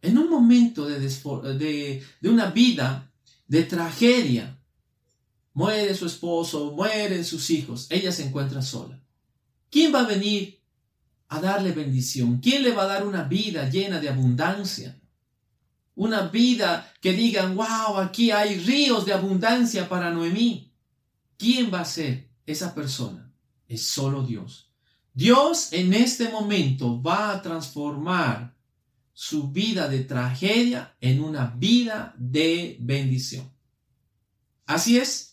en 0.00 0.18
un 0.18 0.28
momento 0.28 0.86
de, 0.86 0.98
de, 0.98 2.02
de 2.20 2.28
una 2.28 2.50
vida 2.50 3.11
de 3.52 3.64
tragedia, 3.64 4.58
Muere 5.52 5.94
su 5.94 6.06
esposo, 6.06 6.72
mueren 6.72 7.22
sus 7.26 7.50
hijos, 7.50 7.86
ella 7.90 8.10
se 8.10 8.24
encuentra 8.24 8.62
sola. 8.62 8.98
¿Quién 9.70 9.94
va 9.94 10.00
a 10.00 10.06
venir 10.06 10.62
a 11.28 11.38
darle 11.38 11.72
bendición? 11.72 12.40
¿Quién 12.40 12.62
le 12.62 12.72
va 12.72 12.84
a 12.84 12.86
dar 12.86 13.06
una 13.06 13.24
vida 13.24 13.68
llena 13.68 14.00
de 14.00 14.08
abundancia? 14.08 14.98
Una 15.94 16.28
vida 16.28 16.90
que 17.02 17.12
digan, 17.12 17.54
wow, 17.54 17.98
aquí 17.98 18.30
hay 18.30 18.58
ríos 18.58 19.04
de 19.04 19.12
abundancia 19.12 19.86
para 19.86 20.10
Noemí. 20.10 20.72
¿Quién 21.36 21.70
va 21.70 21.80
a 21.80 21.84
ser 21.84 22.30
esa 22.46 22.74
persona? 22.74 23.30
Es 23.68 23.86
solo 23.86 24.22
Dios. 24.22 24.70
Dios 25.12 25.74
en 25.74 25.92
este 25.92 26.30
momento 26.30 27.02
va 27.02 27.32
a 27.32 27.42
transformar 27.42 28.51
su 29.12 29.50
vida 29.52 29.88
de 29.88 30.04
tragedia 30.04 30.96
en 31.00 31.22
una 31.22 31.46
vida 31.46 32.14
de 32.18 32.76
bendición. 32.80 33.52
Así 34.66 34.98
es, 34.98 35.32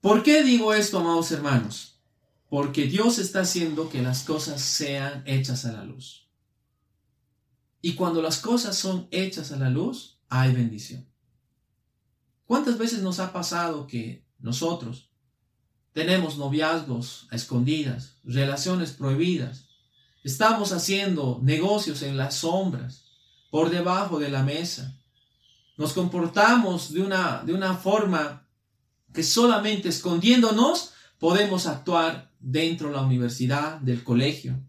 ¿Por 0.00 0.22
qué 0.22 0.42
digo 0.42 0.72
esto, 0.72 0.98
amados 0.98 1.30
hermanos? 1.30 2.00
Porque 2.48 2.86
Dios 2.86 3.18
está 3.18 3.40
haciendo 3.40 3.90
que 3.90 4.00
las 4.00 4.22
cosas 4.22 4.62
sean 4.62 5.22
hechas 5.26 5.66
a 5.66 5.72
la 5.72 5.84
luz. 5.84 6.26
Y 7.82 7.94
cuando 7.94 8.22
las 8.22 8.38
cosas 8.38 8.76
son 8.76 9.08
hechas 9.10 9.52
a 9.52 9.56
la 9.56 9.68
luz, 9.68 10.18
hay 10.30 10.54
bendición. 10.54 11.06
¿Cuántas 12.46 12.78
veces 12.78 13.02
nos 13.02 13.20
ha 13.20 13.32
pasado 13.32 13.86
que 13.86 14.24
nosotros 14.38 15.10
tenemos 15.92 16.38
noviazgos 16.38 17.26
a 17.30 17.36
escondidas, 17.36 18.16
relaciones 18.24 18.92
prohibidas, 18.92 19.68
estamos 20.22 20.72
haciendo 20.72 21.40
negocios 21.42 22.02
en 22.02 22.16
las 22.16 22.36
sombras, 22.36 23.04
por 23.50 23.70
debajo 23.70 24.18
de 24.18 24.30
la 24.30 24.42
mesa, 24.42 24.96
nos 25.76 25.92
comportamos 25.92 26.92
de 26.92 27.02
una, 27.02 27.42
de 27.42 27.54
una 27.54 27.74
forma 27.74 28.46
que 29.12 29.22
solamente 29.22 29.88
escondiéndonos 29.88 30.92
podemos 31.18 31.66
actuar 31.66 32.30
dentro 32.38 32.88
de 32.88 32.94
la 32.94 33.02
universidad, 33.02 33.80
del 33.80 34.04
colegio, 34.04 34.60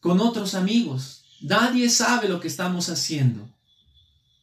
con 0.00 0.20
otros 0.20 0.54
amigos. 0.54 1.24
Nadie 1.40 1.88
sabe 1.90 2.28
lo 2.28 2.40
que 2.40 2.48
estamos 2.48 2.88
haciendo. 2.88 3.48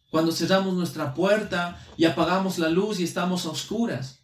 Cuando 0.09 0.31
cerramos 0.31 0.73
nuestra 0.73 1.13
puerta 1.13 1.85
y 1.97 2.05
apagamos 2.05 2.57
la 2.57 2.69
luz 2.69 2.99
y 2.99 3.03
estamos 3.03 3.45
a 3.45 3.49
oscuras. 3.49 4.19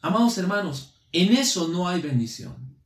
Amados 0.00 0.36
hermanos, 0.38 0.95
en 1.12 1.36
eso 1.36 1.68
no 1.68 1.88
hay 1.88 2.00
bendición. 2.00 2.76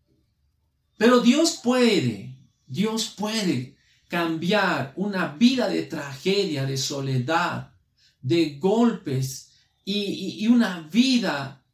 Pero 0.96 1.20
Dios 1.20 1.60
puede, 1.62 2.36
Dios 2.66 3.14
puede 3.16 3.76
cambiar 4.08 4.92
una 4.96 5.28
vida 5.28 5.68
de 5.68 5.82
tragedia, 5.82 6.66
de 6.66 6.76
soledad, 6.76 7.72
de 8.20 8.58
golpes 8.58 9.52
y, 9.84 10.46
una 10.48 10.88
vida 10.92 11.64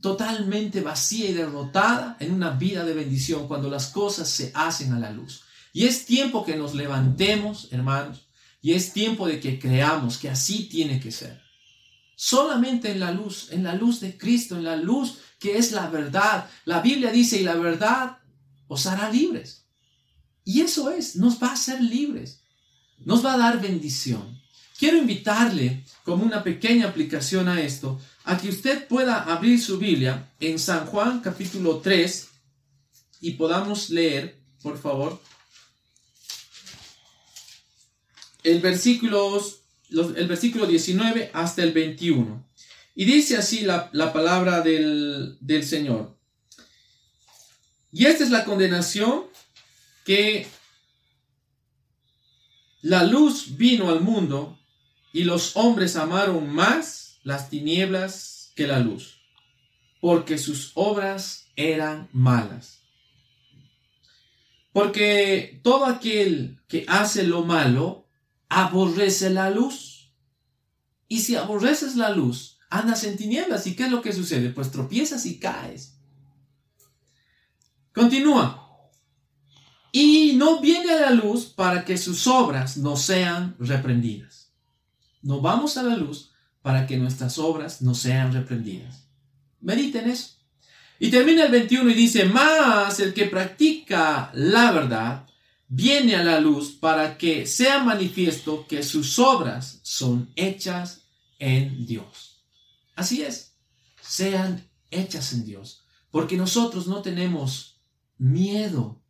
totalmente 0.00 0.80
vacía 0.80 1.30
y 1.30 1.34
derrotada 1.34 2.16
en 2.20 2.32
una 2.32 2.50
vida 2.50 2.84
de 2.84 2.94
bendición 2.94 3.48
cuando 3.48 3.68
las 3.68 3.88
cosas 3.88 4.28
se 4.28 4.52
hacen 4.54 4.92
a 4.92 4.98
la 4.98 5.10
luz. 5.10 5.42
Y 5.72 5.84
es 5.84 6.06
tiempo 6.06 6.44
que 6.44 6.56
nos 6.56 6.74
levantemos, 6.74 7.68
hermanos, 7.72 8.28
y 8.62 8.72
es 8.72 8.92
tiempo 8.92 9.26
de 9.26 9.40
que 9.40 9.58
creamos 9.58 10.18
que 10.18 10.30
así 10.30 10.68
tiene 10.68 11.00
que 11.00 11.12
ser. 11.12 11.42
Solamente 12.16 12.90
en 12.90 13.00
la 13.00 13.12
luz, 13.12 13.48
en 13.50 13.64
la 13.64 13.74
luz 13.74 14.00
de 14.00 14.16
Cristo, 14.16 14.56
en 14.56 14.64
la 14.64 14.76
luz 14.76 15.18
que 15.38 15.58
es 15.58 15.72
la 15.72 15.88
verdad. 15.88 16.48
La 16.64 16.80
Biblia 16.80 17.10
dice, 17.10 17.40
y 17.40 17.44
la 17.44 17.54
verdad 17.54 18.18
os 18.66 18.86
hará 18.86 19.10
libres. 19.10 19.64
Y 20.44 20.62
eso 20.62 20.90
es, 20.90 21.16
nos 21.16 21.42
va 21.42 21.48
a 21.48 21.52
hacer 21.52 21.80
libres. 21.82 22.40
Nos 23.04 23.24
va 23.24 23.34
a 23.34 23.38
dar 23.38 23.60
bendición. 23.60 24.40
Quiero 24.78 24.96
invitarle, 24.96 25.84
como 26.04 26.24
una 26.24 26.42
pequeña 26.42 26.88
aplicación 26.88 27.48
a 27.48 27.60
esto, 27.60 28.00
a 28.24 28.38
que 28.38 28.48
usted 28.48 28.86
pueda 28.86 29.24
abrir 29.24 29.60
su 29.60 29.78
Biblia 29.78 30.30
en 30.40 30.58
San 30.58 30.86
Juan 30.86 31.20
capítulo 31.20 31.78
3 31.78 32.28
y 33.20 33.32
podamos 33.32 33.90
leer, 33.90 34.40
por 34.62 34.78
favor, 34.78 35.20
el 38.44 38.60
versículo, 38.60 39.42
el 39.90 40.28
versículo 40.28 40.66
19 40.66 41.30
hasta 41.34 41.62
el 41.62 41.72
21. 41.72 42.47
Y 42.98 43.04
dice 43.04 43.36
así 43.36 43.60
la, 43.60 43.90
la 43.92 44.12
palabra 44.12 44.60
del, 44.60 45.38
del 45.40 45.62
Señor. 45.62 46.18
Y 47.92 48.06
esta 48.06 48.24
es 48.24 48.30
la 48.30 48.44
condenación 48.44 49.22
que 50.04 50.48
la 52.82 53.04
luz 53.04 53.56
vino 53.56 53.88
al 53.90 54.00
mundo 54.00 54.58
y 55.12 55.22
los 55.22 55.56
hombres 55.56 55.94
amaron 55.94 56.52
más 56.52 57.20
las 57.22 57.48
tinieblas 57.50 58.50
que 58.56 58.66
la 58.66 58.80
luz, 58.80 59.20
porque 60.00 60.36
sus 60.36 60.72
obras 60.74 61.46
eran 61.54 62.08
malas. 62.12 62.82
Porque 64.72 65.60
todo 65.62 65.86
aquel 65.86 66.58
que 66.66 66.84
hace 66.88 67.22
lo 67.22 67.44
malo 67.44 68.08
aborrece 68.48 69.30
la 69.30 69.50
luz. 69.50 70.10
Y 71.06 71.20
si 71.20 71.36
aborreces 71.36 71.94
la 71.94 72.10
luz, 72.10 72.57
andas 72.70 73.04
en 73.04 73.16
tinieblas. 73.16 73.66
¿Y 73.66 73.74
qué 73.74 73.84
es 73.84 73.90
lo 73.90 74.02
que 74.02 74.12
sucede? 74.12 74.50
Pues 74.50 74.70
tropiezas 74.70 75.26
y 75.26 75.38
caes. 75.38 75.94
Continúa. 77.92 78.64
Y 79.92 80.34
no 80.36 80.60
viene 80.60 80.92
a 80.92 81.00
la 81.00 81.10
luz 81.10 81.46
para 81.46 81.84
que 81.84 81.96
sus 81.96 82.26
obras 82.26 82.76
no 82.76 82.96
sean 82.96 83.56
reprendidas 83.58 84.38
no 85.22 85.40
vamos 85.40 85.76
a 85.76 85.82
la 85.82 85.96
luz 85.96 86.30
para 86.62 86.86
que 86.86 86.96
nuestras 86.96 87.38
obras 87.38 87.82
no 87.82 87.94
sean 87.94 88.32
reprendidas. 88.32 89.08
Mediten 89.60 90.08
eso. 90.08 90.36
Y 90.98 91.10
termina 91.10 91.44
el 91.44 91.52
21 91.52 91.90
y 91.90 91.94
dice, 91.94 92.24
más 92.24 92.98
el 93.00 93.14
que 93.14 93.26
practica 93.26 94.30
la 94.34 94.72
verdad 94.72 95.26
viene 95.68 96.16
a 96.16 96.24
la 96.24 96.40
luz 96.40 96.70
para 96.70 97.18
que 97.18 97.46
sea 97.46 97.82
manifiesto 97.84 98.66
que 98.66 98.82
sus 98.82 99.18
obras 99.18 99.80
son 99.82 100.30
hechas 100.34 101.02
en 101.38 101.86
Dios. 101.86 102.27
Así 102.98 103.22
es, 103.22 103.56
sean 104.02 104.68
hechas 104.90 105.32
en 105.32 105.44
Dios, 105.44 105.84
porque 106.10 106.36
nosotros 106.36 106.86
no 106.86 107.00
tenemos 107.02 107.80
miedo 108.18 109.00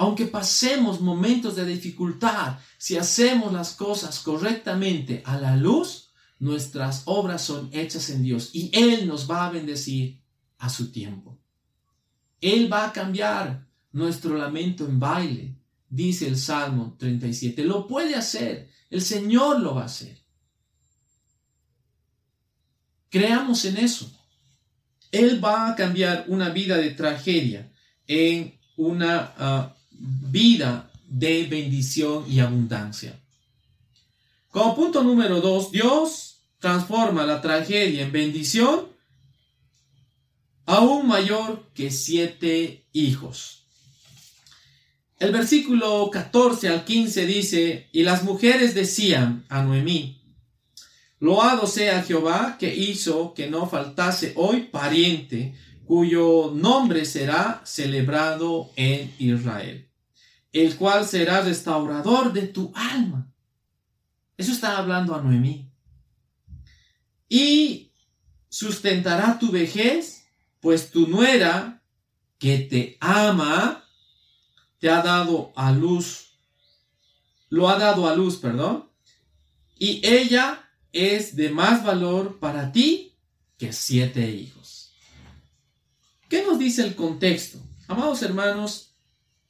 aunque 0.00 0.24
pasemos 0.24 1.02
momentos 1.02 1.56
de 1.56 1.66
dificultad, 1.66 2.58
si 2.78 2.96
hacemos 2.96 3.52
las 3.52 3.74
cosas 3.74 4.20
correctamente 4.20 5.22
a 5.26 5.38
la 5.38 5.56
luz, 5.56 6.12
nuestras 6.38 7.02
obras 7.04 7.42
son 7.42 7.68
hechas 7.70 8.08
en 8.08 8.22
Dios 8.22 8.48
y 8.54 8.70
Él 8.72 9.06
nos 9.06 9.30
va 9.30 9.44
a 9.44 9.50
bendecir 9.50 10.22
a 10.56 10.70
su 10.70 10.90
tiempo. 10.90 11.38
Él 12.40 12.72
va 12.72 12.86
a 12.86 12.92
cambiar 12.94 13.68
nuestro 13.92 14.38
lamento 14.38 14.86
en 14.86 14.98
baile, 14.98 15.58
dice 15.90 16.26
el 16.28 16.38
Salmo 16.38 16.96
37. 16.98 17.62
Lo 17.64 17.86
puede 17.86 18.14
hacer, 18.14 18.70
el 18.88 19.02
Señor 19.02 19.60
lo 19.60 19.74
va 19.74 19.82
a 19.82 19.84
hacer. 19.84 20.16
Creamos 23.10 23.64
en 23.64 23.76
eso. 23.76 24.10
Él 25.12 25.44
va 25.44 25.70
a 25.70 25.74
cambiar 25.74 26.24
una 26.28 26.50
vida 26.50 26.76
de 26.76 26.90
tragedia 26.90 27.70
en 28.06 28.58
una 28.76 29.34
ah, 29.36 29.76
vida 29.90 30.90
de 31.06 31.46
bendición 31.46 32.24
y 32.30 32.38
abundancia. 32.38 33.20
Como 34.50 34.74
punto 34.74 35.02
número 35.02 35.40
dos, 35.40 35.70
Dios 35.70 36.42
transforma 36.58 37.26
la 37.26 37.40
tragedia 37.40 38.02
en 38.02 38.12
bendición 38.12 38.88
aún 40.66 41.08
mayor 41.08 41.68
que 41.74 41.90
siete 41.90 42.86
hijos. 42.92 43.64
El 45.18 45.32
versículo 45.32 46.08
14 46.10 46.68
al 46.68 46.84
15 46.84 47.26
dice, 47.26 47.88
y 47.92 48.04
las 48.04 48.22
mujeres 48.22 48.74
decían 48.74 49.44
a 49.48 49.62
Noemí, 49.62 50.19
Loado 51.20 51.66
sea 51.66 52.02
Jehová 52.02 52.56
que 52.58 52.74
hizo 52.74 53.34
que 53.34 53.50
no 53.50 53.68
faltase 53.68 54.32
hoy 54.36 54.62
pariente 54.62 55.54
cuyo 55.84 56.50
nombre 56.54 57.04
será 57.04 57.60
celebrado 57.64 58.70
en 58.74 59.14
Israel, 59.18 59.90
el 60.52 60.76
cual 60.76 61.06
será 61.06 61.42
restaurador 61.42 62.32
de 62.32 62.46
tu 62.46 62.72
alma. 62.74 63.30
Eso 64.38 64.52
está 64.52 64.78
hablando 64.78 65.14
a 65.14 65.20
Noemí. 65.20 65.70
Y 67.28 67.92
sustentará 68.48 69.38
tu 69.38 69.50
vejez, 69.50 70.26
pues 70.60 70.90
tu 70.90 71.06
nuera, 71.06 71.82
que 72.38 72.58
te 72.58 72.96
ama, 73.00 73.84
te 74.78 74.88
ha 74.88 75.02
dado 75.02 75.52
a 75.54 75.70
luz, 75.70 76.38
lo 77.50 77.68
ha 77.68 77.78
dado 77.78 78.08
a 78.08 78.14
luz, 78.14 78.36
perdón, 78.36 78.88
y 79.78 80.00
ella 80.02 80.69
es 80.92 81.36
de 81.36 81.50
más 81.50 81.84
valor 81.84 82.38
para 82.38 82.72
ti 82.72 83.16
que 83.58 83.72
siete 83.72 84.30
hijos. 84.30 84.92
¿Qué 86.28 86.42
nos 86.42 86.58
dice 86.58 86.82
el 86.82 86.94
contexto? 86.94 87.58
Amados 87.88 88.22
hermanos, 88.22 88.94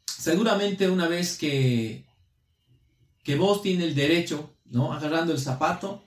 seguramente 0.07 0.89
una 0.89 1.09
vez 1.09 1.37
que, 1.37 2.07
que 3.23 3.37
vos 3.37 3.63
tienes 3.63 3.89
el 3.89 3.95
derecho, 3.95 4.57
¿no? 4.65 4.93
Agarrando 4.93 5.33
el 5.33 5.39
zapato, 5.39 6.07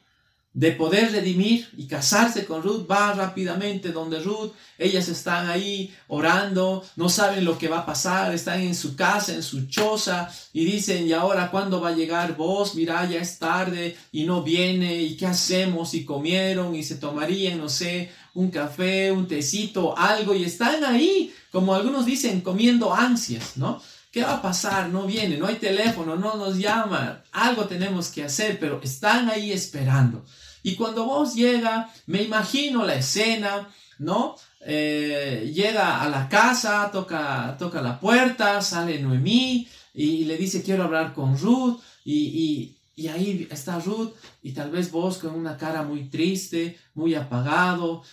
de 0.53 0.71
poder 0.71 1.11
redimir 1.11 1.67
y 1.75 1.87
casarse 1.87 2.45
con 2.45 2.61
Ruth, 2.61 2.85
va 2.89 3.13
rápidamente 3.13 3.91
donde 3.91 4.19
Ruth, 4.19 4.51
ellas 4.77 5.09
están 5.09 5.49
ahí 5.49 5.93
orando, 6.07 6.85
no 6.95 7.09
saben 7.09 7.43
lo 7.43 7.57
que 7.57 7.67
va 7.67 7.79
a 7.79 7.85
pasar, 7.85 8.33
están 8.33 8.61
en 8.61 8.75
su 8.75 8.95
casa, 8.95 9.33
en 9.33 9.41
su 9.41 9.65
choza, 9.65 10.29
y 10.53 10.63
dicen, 10.63 11.07
¿y 11.07 11.13
ahora 11.13 11.49
cuándo 11.49 11.81
va 11.81 11.89
a 11.89 11.95
llegar 11.95 12.37
vos? 12.37 12.75
Mira, 12.75 13.09
ya 13.09 13.19
es 13.19 13.39
tarde 13.39 13.97
y 14.11 14.25
no 14.25 14.43
viene, 14.43 15.01
¿y 15.01 15.17
qué 15.17 15.25
hacemos? 15.25 15.95
Y 15.95 16.05
comieron 16.05 16.75
y 16.75 16.83
se 16.83 16.95
tomarían, 16.95 17.57
no 17.57 17.67
sé, 17.67 18.11
un 18.35 18.51
café, 18.51 19.11
un 19.11 19.27
tecito, 19.27 19.97
algo, 19.97 20.35
y 20.35 20.43
están 20.43 20.83
ahí, 20.83 21.33
como 21.51 21.73
algunos 21.73 22.05
dicen, 22.05 22.41
comiendo 22.41 22.93
ansias, 22.93 23.57
¿no? 23.57 23.81
¿Qué 24.11 24.21
va 24.21 24.35
a 24.35 24.41
pasar? 24.43 24.89
No 24.89 25.07
viene, 25.07 25.37
no 25.37 25.47
hay 25.47 25.55
teléfono, 25.55 26.15
no 26.15 26.35
nos 26.35 26.59
llama, 26.59 27.23
algo 27.31 27.65
tenemos 27.65 28.09
que 28.09 28.23
hacer, 28.23 28.59
pero 28.59 28.79
están 28.83 29.27
ahí 29.27 29.51
esperando. 29.51 30.23
Y 30.63 30.75
cuando 30.75 31.05
vos 31.05 31.35
llega, 31.35 31.89
me 32.07 32.23
imagino 32.23 32.85
la 32.85 32.95
escena, 32.95 33.69
¿no? 33.99 34.35
Eh, 34.65 35.51
llega 35.53 36.01
a 36.01 36.09
la 36.09 36.29
casa, 36.29 36.89
toca, 36.91 37.55
toca 37.59 37.81
la 37.81 37.99
puerta, 37.99 38.61
sale 38.61 38.99
Noemí 38.99 39.67
y 39.93 40.23
le 40.23 40.37
dice 40.37 40.63
quiero 40.63 40.83
hablar 40.83 41.13
con 41.13 41.37
Ruth 41.37 41.81
y, 42.05 42.77
y, 42.95 43.07
ahí 43.07 43.45
está 43.51 43.79
Ruth 43.79 44.13
y 44.41 44.53
tal 44.53 44.71
vez 44.71 44.89
vos 44.89 45.17
con 45.17 45.35
una 45.35 45.57
cara 45.57 45.83
muy 45.83 46.05
triste, 46.09 46.79
muy 46.93 47.13
apagado 47.13 48.03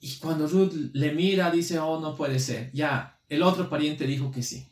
y 0.00 0.16
cuando 0.16 0.46
Ruth 0.46 0.72
le 0.92 1.12
mira 1.12 1.50
dice 1.50 1.78
oh 1.78 1.98
no 2.00 2.14
puede 2.14 2.38
ser, 2.38 2.70
ya 2.72 3.18
el 3.30 3.42
otro 3.42 3.70
pariente 3.70 4.06
dijo 4.06 4.30
que 4.30 4.42
sí, 4.42 4.66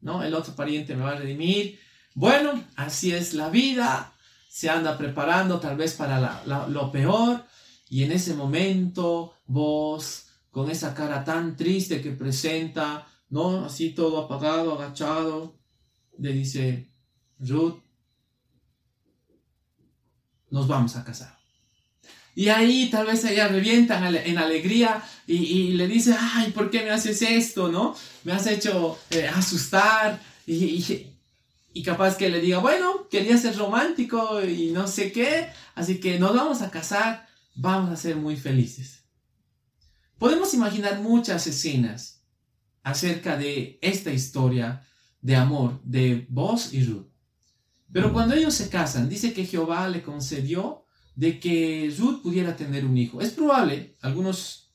¿no? 0.00 0.22
El 0.22 0.34
otro 0.34 0.54
pariente 0.54 0.94
me 0.94 1.02
va 1.02 1.12
a 1.12 1.16
redimir. 1.16 1.80
Bueno, 2.14 2.64
así 2.76 3.12
es 3.12 3.34
la 3.34 3.50
vida, 3.50 4.12
se 4.56 4.70
anda 4.70 4.96
preparando 4.96 5.60
tal 5.60 5.76
vez 5.76 5.92
para 5.92 6.42
lo 6.68 6.90
peor 6.90 7.44
y 7.90 8.04
en 8.04 8.12
ese 8.12 8.32
momento 8.32 9.34
vos 9.44 10.28
con 10.50 10.70
esa 10.70 10.94
cara 10.94 11.22
tan 11.24 11.56
triste 11.56 12.00
que 12.00 12.12
presenta, 12.12 13.06
¿no? 13.28 13.66
Así 13.66 13.90
todo 13.90 14.16
apagado, 14.16 14.72
agachado, 14.72 15.58
le 16.16 16.32
dice, 16.32 16.88
Ruth, 17.38 17.82
nos 20.48 20.66
vamos 20.66 20.96
a 20.96 21.04
casar. 21.04 21.36
Y 22.34 22.48
ahí 22.48 22.88
tal 22.90 23.08
vez 23.08 23.22
ella 23.26 23.48
revienta 23.48 23.98
en 24.08 24.38
alegría 24.38 25.02
y, 25.26 25.74
le 25.74 25.86
dice, 25.86 26.16
ay, 26.18 26.52
¿por 26.52 26.70
qué 26.70 26.82
me 26.82 26.92
haces 26.92 27.20
esto? 27.20 27.68
¿No? 27.68 27.94
Me 28.24 28.32
has 28.32 28.46
hecho 28.46 28.98
eh, 29.10 29.28
asustar. 29.28 30.18
y, 30.46 31.12
capaz 31.82 32.16
que 32.16 32.28
le 32.28 32.40
diga, 32.40 32.58
bueno, 32.58 33.08
quería 33.08 33.36
ser 33.36 33.56
romántico 33.56 34.42
y 34.42 34.70
no 34.70 34.86
sé 34.88 35.12
qué, 35.12 35.48
así 35.74 36.00
que 36.00 36.18
nos 36.18 36.34
vamos 36.34 36.62
a 36.62 36.70
casar, 36.70 37.26
vamos 37.54 37.90
a 37.90 37.96
ser 37.96 38.16
muy 38.16 38.36
felices. 38.36 39.04
Podemos 40.18 40.54
imaginar 40.54 41.00
muchas 41.00 41.46
escenas 41.46 42.22
acerca 42.82 43.36
de 43.36 43.78
esta 43.82 44.12
historia 44.12 44.86
de 45.20 45.36
amor 45.36 45.80
de 45.82 46.26
vos 46.30 46.72
y 46.72 46.84
Ruth. 46.84 47.06
Pero 47.92 48.12
cuando 48.12 48.34
ellos 48.34 48.54
se 48.54 48.68
casan, 48.68 49.08
dice 49.08 49.32
que 49.32 49.44
Jehová 49.44 49.88
le 49.88 50.02
concedió 50.02 50.84
de 51.14 51.40
que 51.40 51.94
Ruth 51.98 52.22
pudiera 52.22 52.56
tener 52.56 52.84
un 52.84 52.96
hijo. 52.96 53.20
Es 53.20 53.30
probable, 53.30 53.96
algunos 54.02 54.70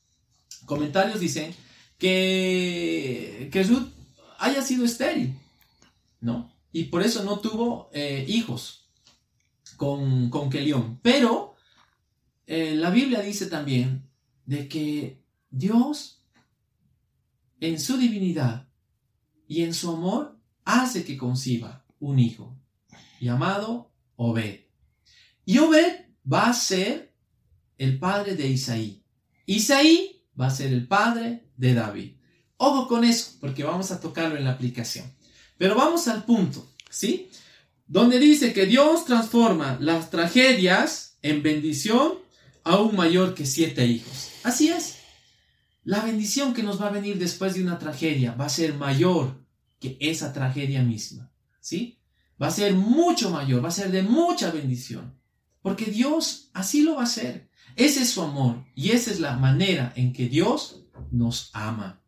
comentarios 0.66 1.20
dicen, 1.20 1.54
que, 1.98 3.50
que 3.52 3.64
Ruth 3.64 3.88
haya 4.40 4.62
sido 4.62 4.84
estéril, 4.84 5.36
¿no? 6.20 6.51
Y 6.72 6.86
por 6.86 7.04
eso 7.04 7.24
no 7.24 7.40
tuvo 7.40 7.90
eh, 7.94 8.26
hijos 8.28 8.90
con, 9.78 10.30
con 10.30 10.50
Kelión. 10.50 11.00
Pero 11.02 11.56
eh, 12.48 12.76
la 12.76 12.90
Biblia 12.90 13.22
dice 13.22 13.48
también 13.48 14.10
de 14.46 14.68
que 14.68 15.22
Dios 15.50 16.24
en 17.60 17.80
su 17.80 17.98
divinidad 17.98 18.68
y 19.48 19.64
en 19.64 19.74
su 19.74 19.92
amor 19.92 20.40
hace 20.66 21.04
que 21.04 21.18
conciba 21.18 21.86
un 22.00 22.20
hijo 22.20 22.58
llamado 23.20 23.92
Obed. 24.16 24.62
Y 25.46 25.58
Obed 25.58 26.06
va 26.32 26.48
a 26.48 26.54
ser 26.54 27.14
el 27.78 28.00
padre 28.00 28.36
de 28.36 28.48
Isaí. 28.48 29.04
Isaí 29.46 30.24
va 30.40 30.48
a 30.48 30.52
ser 30.52 30.72
el 30.72 30.88
padre 30.88 31.50
de 31.58 31.74
David. 31.74 32.16
Ojo 32.58 32.88
con 32.88 33.04
eso, 33.04 33.38
porque 33.40 33.64
vamos 33.64 33.92
a 33.92 34.00
tocarlo 34.00 34.38
en 34.38 34.44
la 34.44 34.52
aplicación. 34.52 35.12
Pero 35.62 35.76
vamos 35.76 36.08
al 36.08 36.26
punto, 36.26 36.68
¿sí? 36.90 37.30
Donde 37.86 38.20
dice 38.20 38.52
que 38.52 38.66
Dios 38.66 39.06
transforma 39.06 39.78
las 39.80 40.10
tragedias 40.10 41.20
en 41.22 41.44
bendición 41.44 42.14
aún 42.64 42.96
mayor 42.96 43.36
que 43.36 43.46
siete 43.46 43.86
hijos. 43.86 44.32
Así 44.42 44.70
es. 44.70 44.96
La 45.84 46.00
bendición 46.00 46.56
que 46.56 46.64
nos 46.64 46.82
va 46.82 46.88
a 46.88 46.92
venir 46.92 47.20
después 47.20 47.54
de 47.54 47.62
una 47.62 47.78
tragedia 47.78 48.34
va 48.34 48.46
a 48.46 48.50
ser 48.50 48.74
mayor 48.74 49.46
que 49.80 49.98
esa 50.00 50.34
tragedia 50.34 50.82
misma, 50.82 51.32
¿sí? 51.60 52.00
Va 52.42 52.48
a 52.48 52.52
ser 52.52 52.74
mucho 52.74 53.30
mayor, 53.30 53.64
va 53.64 53.68
a 53.68 53.72
ser 53.72 53.92
de 53.92 54.02
mucha 54.02 54.50
bendición. 54.50 55.14
Porque 55.62 55.86
Dios 55.86 56.50
así 56.54 56.82
lo 56.82 56.96
va 56.96 57.02
a 57.02 57.04
hacer. 57.04 57.52
Ese 57.76 58.02
es 58.02 58.10
su 58.10 58.24
amor 58.24 58.66
y 58.74 58.94
esa 58.94 59.12
es 59.12 59.20
la 59.20 59.38
manera 59.38 59.94
en 59.96 60.12
que 60.12 60.28
Dios 60.28 60.82
nos 61.12 61.52
ama. 61.54 62.01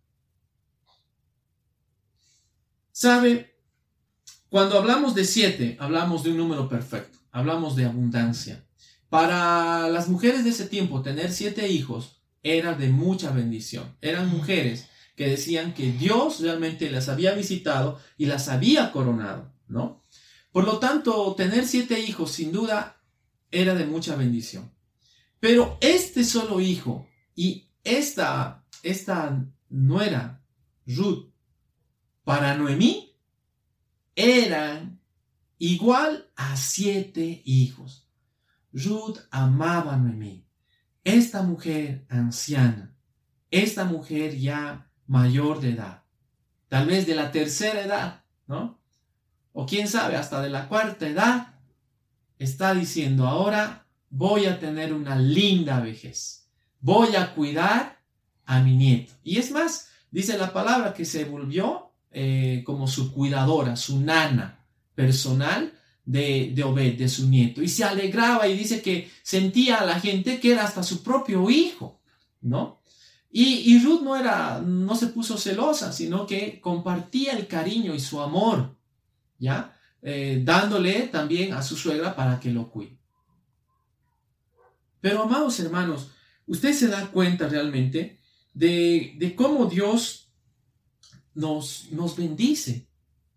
¿Sabe? 2.94 3.58
Cuando 4.50 4.78
hablamos 4.78 5.16
de 5.16 5.26
siete, 5.26 5.78
hablamos 5.80 6.24
de 6.24 6.30
un 6.30 6.38
número 6.38 6.70
perfecto, 6.70 7.18
hablamos 7.32 7.76
de 7.76 7.86
abundancia. 7.86 8.68
Para 9.10 9.90
las 9.90 10.08
mujeres 10.10 10.44
de 10.44 10.52
ese 10.52 10.68
tiempo, 10.68 11.02
tener 11.02 11.32
siete 11.32 11.68
hijos 11.68 12.22
era 12.44 12.76
de 12.76 12.90
mucha 12.90 13.32
bendición. 13.32 13.98
Eran 14.00 14.30
mujeres 14.30 14.90
que 15.16 15.28
decían 15.28 15.74
que 15.74 15.92
Dios 15.92 16.40
realmente 16.40 16.92
las 16.92 17.10
había 17.10 17.34
visitado 17.34 18.00
y 18.16 18.28
las 18.28 18.48
había 18.48 18.92
coronado, 18.92 19.52
¿no? 19.68 20.04
Por 20.52 20.66
lo 20.66 20.78
tanto, 20.78 21.34
tener 21.36 21.66
siete 21.68 22.00
hijos 22.00 22.32
sin 22.32 22.52
duda 22.52 23.02
era 23.50 23.74
de 23.74 23.86
mucha 23.86 24.16
bendición. 24.16 24.72
Pero 25.40 25.80
este 25.82 26.24
solo 26.24 26.60
hijo 26.62 27.08
y 27.34 27.72
esta, 27.84 28.64
esta 28.84 29.44
nuera, 29.70 30.46
Ruth, 30.86 31.33
para 32.24 32.56
Noemí 32.56 33.16
eran 34.16 35.00
igual 35.58 36.30
a 36.36 36.56
siete 36.56 37.42
hijos. 37.46 38.08
Ruth 38.72 39.20
amaba 39.32 39.94
a 39.94 39.98
Noemí. 39.98 40.46
Esta 41.04 41.42
mujer 41.42 42.06
anciana, 42.10 42.96
esta 43.52 43.84
mujer 43.86 44.38
ya 44.38 44.90
mayor 45.06 45.60
de 45.60 45.72
edad, 45.72 46.04
tal 46.70 46.88
vez 46.88 47.06
de 47.06 47.16
la 47.16 47.32
tercera 47.32 47.82
edad, 47.82 48.24
¿no? 48.48 48.80
O 49.52 49.66
quién 49.66 49.88
sabe, 49.88 50.16
hasta 50.16 50.42
de 50.42 50.50
la 50.50 50.68
cuarta 50.68 51.08
edad, 51.08 51.56
está 52.40 52.74
diciendo, 52.74 53.28
ahora 53.28 53.86
voy 54.10 54.46
a 54.46 54.60
tener 54.60 54.94
una 54.94 55.16
linda 55.16 55.80
vejez. 55.80 56.50
Voy 56.80 57.16
a 57.16 57.34
cuidar 57.34 58.02
a 58.46 58.60
mi 58.62 58.76
nieto. 58.76 59.14
Y 59.24 59.38
es 59.38 59.52
más, 59.52 59.90
dice 60.12 60.38
la 60.38 60.52
palabra 60.54 60.94
que 60.94 61.06
se 61.06 61.26
volvió 61.26 61.93
eh, 62.14 62.64
como 62.66 62.88
su 62.88 63.12
cuidadora, 63.12 63.76
su 63.76 64.00
nana 64.00 64.66
personal 64.96 65.74
de, 66.06 66.52
de 66.54 66.64
Obed, 66.64 66.98
de 66.98 67.10
su 67.10 67.28
nieto. 67.28 67.62
Y 67.62 67.68
se 67.68 67.84
alegraba 67.84 68.48
y 68.48 68.58
dice 68.58 68.82
que 68.82 69.10
sentía 69.24 69.78
a 69.78 69.86
la 69.86 70.00
gente 70.00 70.40
que 70.40 70.52
era 70.52 70.64
hasta 70.64 70.84
su 70.84 71.02
propio 71.04 71.50
hijo, 71.50 72.02
¿no? 72.42 72.82
Y, 73.32 73.74
y 73.74 73.80
Ruth 73.80 74.02
no 74.02 74.16
era, 74.16 74.62
no 74.62 74.96
se 74.96 75.08
puso 75.08 75.38
celosa, 75.38 75.92
sino 75.92 76.28
que 76.28 76.62
compartía 76.62 77.34
el 77.34 77.48
cariño 77.48 77.96
y 77.96 78.00
su 78.00 78.22
amor, 78.22 78.78
¿ya? 79.40 79.76
Eh, 80.04 80.42
dándole 80.44 81.08
también 81.08 81.54
a 81.54 81.64
su 81.64 81.76
suegra 81.76 82.16
para 82.16 82.40
que 82.40 82.52
lo 82.52 82.70
cuide. 82.70 83.00
Pero 85.02 85.24
amados 85.24 85.60
hermanos, 85.60 86.12
usted 86.46 86.74
se 86.74 86.90
da 86.90 87.08
cuenta 87.08 87.48
realmente 87.48 88.20
de, 88.54 89.16
de 89.18 89.36
cómo 89.36 89.66
Dios 89.66 90.23
nos, 91.36 91.88
nos 91.92 92.16
bendice 92.16 92.88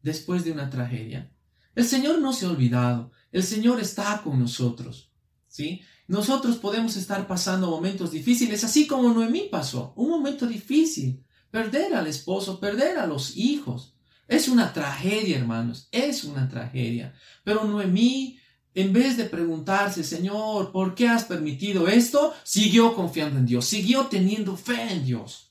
después 0.02 0.44
de 0.44 0.52
una 0.52 0.70
tragedia. 0.70 1.32
El 1.74 1.84
Señor 1.84 2.20
no 2.20 2.32
se 2.32 2.46
ha 2.46 2.50
olvidado, 2.50 3.12
el 3.32 3.42
Señor 3.42 3.80
está 3.80 4.22
con 4.22 4.38
nosotros, 4.38 5.12
¿sí? 5.48 5.82
Nosotros 6.08 6.56
podemos 6.56 6.96
estar 6.96 7.26
pasando 7.26 7.68
momentos 7.68 8.12
difíciles, 8.12 8.62
así 8.64 8.86
como 8.86 9.12
Noemí 9.12 9.48
pasó, 9.50 9.92
un 9.96 10.08
momento 10.08 10.46
difícil, 10.46 11.24
perder 11.50 11.94
al 11.94 12.06
esposo, 12.06 12.60
perder 12.60 12.98
a 12.98 13.06
los 13.06 13.36
hijos. 13.36 13.94
Es 14.28 14.48
una 14.48 14.72
tragedia, 14.72 15.38
hermanos, 15.38 15.88
es 15.90 16.24
una 16.24 16.48
tragedia. 16.48 17.14
Pero 17.44 17.64
Noemí, 17.64 18.38
en 18.74 18.92
vez 18.92 19.16
de 19.16 19.24
preguntarse, 19.24 20.04
Señor, 20.04 20.70
¿por 20.70 20.94
qué 20.94 21.08
has 21.08 21.24
permitido 21.24 21.88
esto? 21.88 22.32
Siguió 22.44 22.94
confiando 22.94 23.38
en 23.38 23.46
Dios, 23.46 23.66
siguió 23.66 24.06
teniendo 24.06 24.56
fe 24.56 24.92
en 24.92 25.04
Dios. 25.04 25.45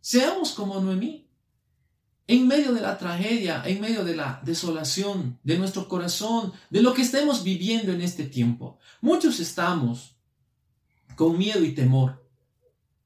Seamos 0.00 0.52
como 0.52 0.80
Noemí 0.80 1.28
en 2.26 2.46
medio 2.46 2.72
de 2.72 2.80
la 2.80 2.96
tragedia, 2.96 3.62
en 3.66 3.80
medio 3.80 4.04
de 4.04 4.14
la 4.14 4.40
desolación 4.44 5.38
de 5.42 5.58
nuestro 5.58 5.88
corazón, 5.88 6.52
de 6.70 6.80
lo 6.80 6.94
que 6.94 7.02
estemos 7.02 7.42
viviendo 7.42 7.92
en 7.92 8.00
este 8.00 8.24
tiempo. 8.24 8.78
Muchos 9.00 9.40
estamos 9.40 10.16
con 11.16 11.36
miedo 11.36 11.64
y 11.64 11.74
temor. 11.74 12.24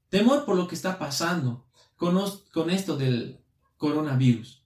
Temor 0.09 0.45
por 0.45 0.55
lo 0.55 0.67
que 0.67 0.75
está 0.75 0.99
pasando 0.99 1.65
con, 1.95 2.21
con 2.53 2.69
esto 2.69 2.97
del 2.97 3.41
coronavirus. 3.77 4.63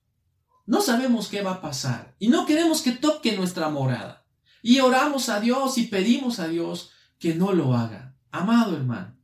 No 0.66 0.82
sabemos 0.82 1.30
qué 1.30 1.42
va 1.42 1.54
a 1.54 1.62
pasar 1.62 2.16
y 2.20 2.28
no 2.28 2.46
queremos 2.46 2.82
que 2.82 2.92
toque 2.92 3.36
nuestra 3.38 3.70
morada. 3.70 4.26
Y 4.62 4.82
oramos 4.82 5.30
a 5.30 5.40
Dios 5.40 5.78
y 5.78 5.88
pedimos 5.88 6.40
a 6.40 6.48
Dios 6.48 6.92
que 7.18 7.34
no 7.34 7.54
lo 7.54 7.76
haga. 7.76 8.14
Amado 8.30 8.76
hermano, 8.76 9.16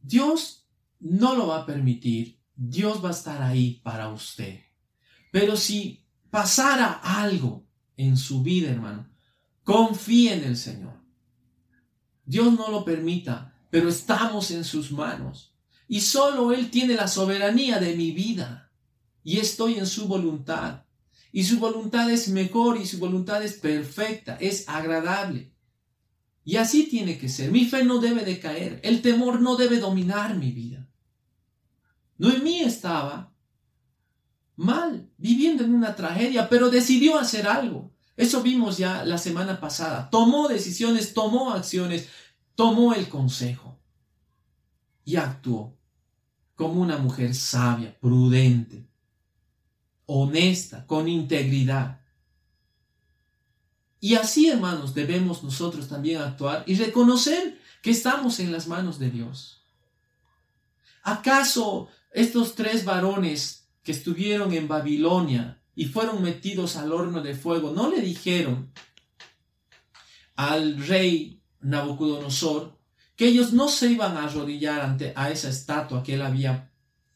Dios 0.00 0.55
no 1.00 1.34
lo 1.34 1.48
va 1.48 1.62
a 1.62 1.66
permitir 1.66 2.36
Dios 2.56 3.04
va 3.04 3.10
a 3.10 3.12
estar 3.12 3.42
ahí 3.42 3.80
para 3.84 4.08
usted. 4.08 4.60
Pero 5.30 5.56
si 5.56 6.02
pasara 6.30 6.92
algo 6.92 7.66
en 7.98 8.16
su 8.16 8.42
vida, 8.42 8.70
hermano, 8.70 9.06
confíe 9.62 10.32
en 10.32 10.44
el 10.44 10.56
Señor. 10.56 10.94
Dios 12.24 12.52
no 12.54 12.70
lo 12.70 12.84
permita, 12.84 13.54
pero 13.70 13.90
estamos 13.90 14.50
en 14.50 14.64
sus 14.64 14.90
manos. 14.90 15.54
Y 15.86 16.00
solo 16.00 16.52
Él 16.52 16.70
tiene 16.70 16.94
la 16.94 17.08
soberanía 17.08 17.78
de 17.78 17.94
mi 17.94 18.10
vida. 18.12 18.72
Y 19.22 19.38
estoy 19.38 19.74
en 19.74 19.86
su 19.86 20.08
voluntad. 20.08 20.84
Y 21.32 21.44
su 21.44 21.58
voluntad 21.58 22.10
es 22.10 22.28
mejor 22.28 22.78
y 22.78 22.86
su 22.86 22.98
voluntad 22.98 23.42
es 23.42 23.54
perfecta, 23.54 24.36
es 24.40 24.66
agradable. 24.68 25.52
Y 26.46 26.58
así 26.58 26.84
tiene 26.84 27.18
que 27.18 27.28
ser. 27.28 27.50
Mi 27.50 27.64
fe 27.64 27.82
no 27.82 27.98
debe 27.98 28.24
de 28.24 28.38
caer. 28.38 28.78
El 28.84 29.02
temor 29.02 29.40
no 29.40 29.56
debe 29.56 29.80
dominar 29.80 30.36
mi 30.36 30.52
vida. 30.52 30.88
Noemí 32.18 32.60
estaba 32.60 33.34
mal, 34.54 35.10
viviendo 35.18 35.64
en 35.64 35.74
una 35.74 35.96
tragedia, 35.96 36.48
pero 36.48 36.70
decidió 36.70 37.18
hacer 37.18 37.48
algo. 37.48 37.92
Eso 38.16 38.44
vimos 38.44 38.78
ya 38.78 39.04
la 39.04 39.18
semana 39.18 39.58
pasada. 39.58 40.08
Tomó 40.08 40.46
decisiones, 40.46 41.14
tomó 41.14 41.50
acciones, 41.52 42.08
tomó 42.54 42.94
el 42.94 43.08
consejo 43.08 43.80
y 45.04 45.16
actuó 45.16 45.76
como 46.54 46.80
una 46.80 46.96
mujer 46.96 47.34
sabia, 47.34 47.98
prudente, 47.98 48.88
honesta, 50.06 50.86
con 50.86 51.08
integridad. 51.08 52.05
Y 54.06 54.14
así, 54.14 54.48
hermanos, 54.48 54.94
debemos 54.94 55.42
nosotros 55.42 55.88
también 55.88 56.22
actuar 56.22 56.62
y 56.64 56.76
reconocer 56.76 57.60
que 57.82 57.90
estamos 57.90 58.38
en 58.38 58.52
las 58.52 58.68
manos 58.68 59.00
de 59.00 59.10
Dios. 59.10 59.64
¿Acaso 61.02 61.88
estos 62.12 62.54
tres 62.54 62.84
varones 62.84 63.66
que 63.82 63.90
estuvieron 63.90 64.52
en 64.52 64.68
Babilonia 64.68 65.60
y 65.74 65.86
fueron 65.86 66.22
metidos 66.22 66.76
al 66.76 66.92
horno 66.92 67.20
de 67.20 67.34
fuego, 67.34 67.72
no 67.72 67.90
le 67.90 68.00
dijeron 68.00 68.72
al 70.36 70.86
rey 70.86 71.42
Nabucodonosor 71.58 72.78
que 73.16 73.26
ellos 73.26 73.52
no 73.52 73.68
se 73.68 73.90
iban 73.90 74.16
a 74.16 74.26
arrodillar 74.26 74.82
ante 74.82 75.14
a 75.16 75.30
esa 75.32 75.48
estatua 75.48 76.04
que 76.04 76.14
él 76.14 76.22
había 76.22 76.70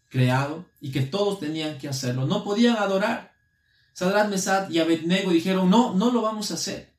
creado 0.09 0.66
y 0.81 0.90
que 0.90 1.03
todos 1.03 1.38
tenían 1.38 1.79
que 1.79 1.87
hacerlo. 1.87 2.26
No 2.26 2.42
podían 2.42 2.79
adorar. 2.79 3.29
Sadrat, 4.00 4.30
Mesad 4.30 4.70
y 4.70 4.78
Abednego 4.78 5.30
dijeron, 5.30 5.68
no, 5.68 5.92
no 5.92 6.10
lo 6.10 6.22
vamos 6.22 6.50
a 6.50 6.54
hacer. 6.54 6.96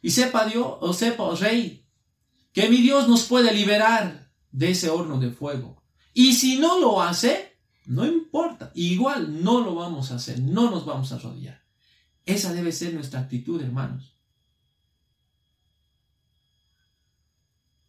Y 0.00 0.10
sepa 0.10 0.44
Dios, 0.44 0.76
o 0.80 0.92
sepa, 0.92 1.22
oh 1.22 1.36
rey, 1.36 1.86
que 2.52 2.68
mi 2.68 2.78
Dios 2.78 3.08
nos 3.08 3.26
puede 3.26 3.54
liberar 3.54 4.28
de 4.50 4.72
ese 4.72 4.90
horno 4.90 5.20
de 5.20 5.30
fuego. 5.30 5.84
Y 6.12 6.32
si 6.32 6.58
no 6.58 6.80
lo 6.80 7.00
hace, 7.00 7.60
no 7.86 8.04
importa, 8.04 8.72
igual 8.74 9.44
no 9.44 9.60
lo 9.60 9.76
vamos 9.76 10.10
a 10.10 10.16
hacer, 10.16 10.40
no 10.40 10.68
nos 10.68 10.84
vamos 10.84 11.12
a 11.12 11.14
arrodillar. 11.14 11.62
Esa 12.26 12.52
debe 12.52 12.72
ser 12.72 12.92
nuestra 12.92 13.20
actitud, 13.20 13.62
hermanos. 13.62 14.16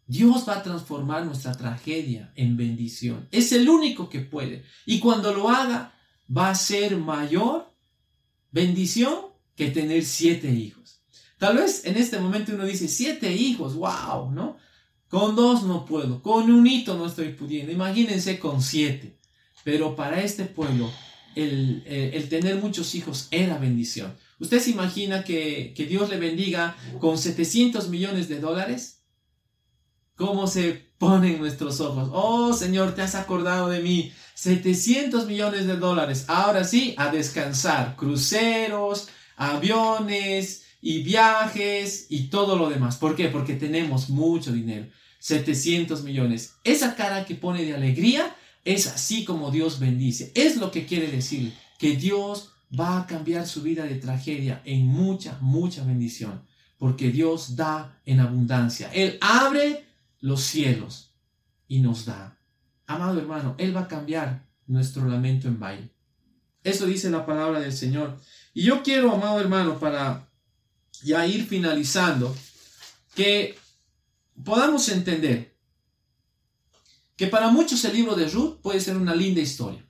Dios 0.05 0.47
va 0.47 0.57
a 0.59 0.63
transformar 0.63 1.25
nuestra 1.25 1.53
tragedia 1.53 2.31
en 2.35 2.55
bendición. 2.55 3.27
Es 3.31 3.51
el 3.51 3.67
único 3.67 4.09
que 4.09 4.19
puede. 4.19 4.63
Y 4.85 4.99
cuando 4.99 5.33
lo 5.33 5.49
haga, 5.49 5.95
va 6.29 6.51
a 6.51 6.55
ser 6.55 6.97
mayor 6.97 7.72
bendición 8.53 9.13
que 9.55 9.71
tener 9.71 10.05
siete 10.05 10.49
hijos. 10.49 11.01
Tal 11.37 11.57
vez 11.57 11.83
en 11.85 11.97
este 11.97 12.19
momento 12.19 12.53
uno 12.53 12.65
dice, 12.65 12.87
siete 12.87 13.33
hijos, 13.33 13.75
wow, 13.75 14.31
¿no? 14.31 14.55
Con 15.09 15.35
dos 15.35 15.63
no 15.63 15.85
puedo, 15.85 16.21
con 16.21 16.49
un 16.49 16.65
hito 16.65 16.95
no 16.95 17.05
estoy 17.05 17.33
pudiendo. 17.33 17.71
Imagínense 17.71 18.39
con 18.39 18.61
siete. 18.61 19.19
Pero 19.63 19.95
para 19.95 20.23
este 20.23 20.45
pueblo, 20.45 20.89
el, 21.35 21.83
el, 21.85 22.29
tener 22.29 22.55
muchos 22.55 22.95
hijos 22.95 23.27
era 23.31 23.57
bendición. 23.57 24.15
¿Usted 24.39 24.59
se 24.59 24.71
imagina 24.71 25.23
que, 25.23 25.73
que 25.75 25.85
Dios 25.85 26.09
le 26.09 26.17
bendiga 26.17 26.75
con 26.99 27.17
700 27.17 27.89
millones 27.89 28.27
de 28.27 28.39
dólares? 28.39 29.03
¿Cómo 30.15 30.47
se 30.47 30.93
ponen 30.97 31.39
nuestros 31.39 31.79
ojos? 31.79 32.09
Oh 32.11 32.53
Señor, 32.53 32.93
te 32.93 33.01
has 33.01 33.15
acordado 33.15 33.69
de 33.69 33.81
mí. 33.81 34.11
700 34.35 35.27
millones 35.27 35.67
de 35.67 35.77
dólares. 35.77 36.25
Ahora 36.27 36.63
sí, 36.63 36.95
a 36.97 37.09
descansar. 37.09 37.95
Cruceros, 37.95 39.09
aviones 39.35 40.65
y 40.81 41.03
viajes 41.03 42.07
y 42.09 42.27
todo 42.27 42.57
lo 42.57 42.69
demás. 42.69 42.97
¿Por 42.97 43.15
qué? 43.15 43.29
Porque 43.29 43.55
tenemos 43.55 44.09
mucho 44.09 44.51
dinero. 44.51 44.87
700 45.19 46.03
millones. 46.03 46.55
Esa 46.63 46.95
cara 46.95 47.25
que 47.25 47.35
pone 47.35 47.63
de 47.63 47.73
alegría 47.73 48.35
es 48.65 48.87
así 48.87 49.23
como 49.23 49.51
Dios 49.51 49.79
bendice. 49.79 50.31
Es 50.35 50.57
lo 50.57 50.71
que 50.71 50.85
quiere 50.85 51.07
decir, 51.07 51.53
que 51.79 51.95
Dios 51.95 52.51
va 52.77 52.99
a 52.99 53.07
cambiar 53.07 53.47
su 53.47 53.61
vida 53.61 53.85
de 53.85 53.95
tragedia 53.95 54.61
en 54.65 54.85
mucha, 54.85 55.37
mucha 55.41 55.83
bendición, 55.83 56.41
porque 56.77 57.11
Dios 57.11 57.55
da 57.55 58.01
en 58.05 58.19
abundancia. 58.19 58.91
Él 58.93 59.17
abre 59.21 59.85
los 60.19 60.41
cielos 60.41 61.13
y 61.67 61.79
nos 61.79 62.05
da. 62.05 62.37
Amado 62.87 63.19
hermano, 63.19 63.55
Él 63.57 63.75
va 63.75 63.81
a 63.81 63.87
cambiar 63.87 64.45
nuestro 64.67 65.07
lamento 65.07 65.47
en 65.47 65.59
baile. 65.59 65.89
Eso 66.63 66.85
dice 66.85 67.09
la 67.09 67.25
palabra 67.25 67.59
del 67.59 67.73
Señor. 67.73 68.17
Y 68.53 68.63
yo 68.63 68.83
quiero, 68.83 69.11
amado 69.11 69.39
hermano, 69.39 69.79
para 69.79 70.29
ya 71.03 71.25
ir 71.27 71.45
finalizando, 71.45 72.35
que 73.15 73.57
podamos 74.43 74.87
entender 74.89 75.55
que 77.15 77.27
para 77.27 77.49
muchos 77.49 77.83
el 77.85 77.93
libro 77.93 78.15
de 78.15 78.27
Ruth 78.27 78.59
puede 78.61 78.79
ser 78.79 78.97
una 78.97 79.15
linda 79.15 79.41
historia. 79.41 79.85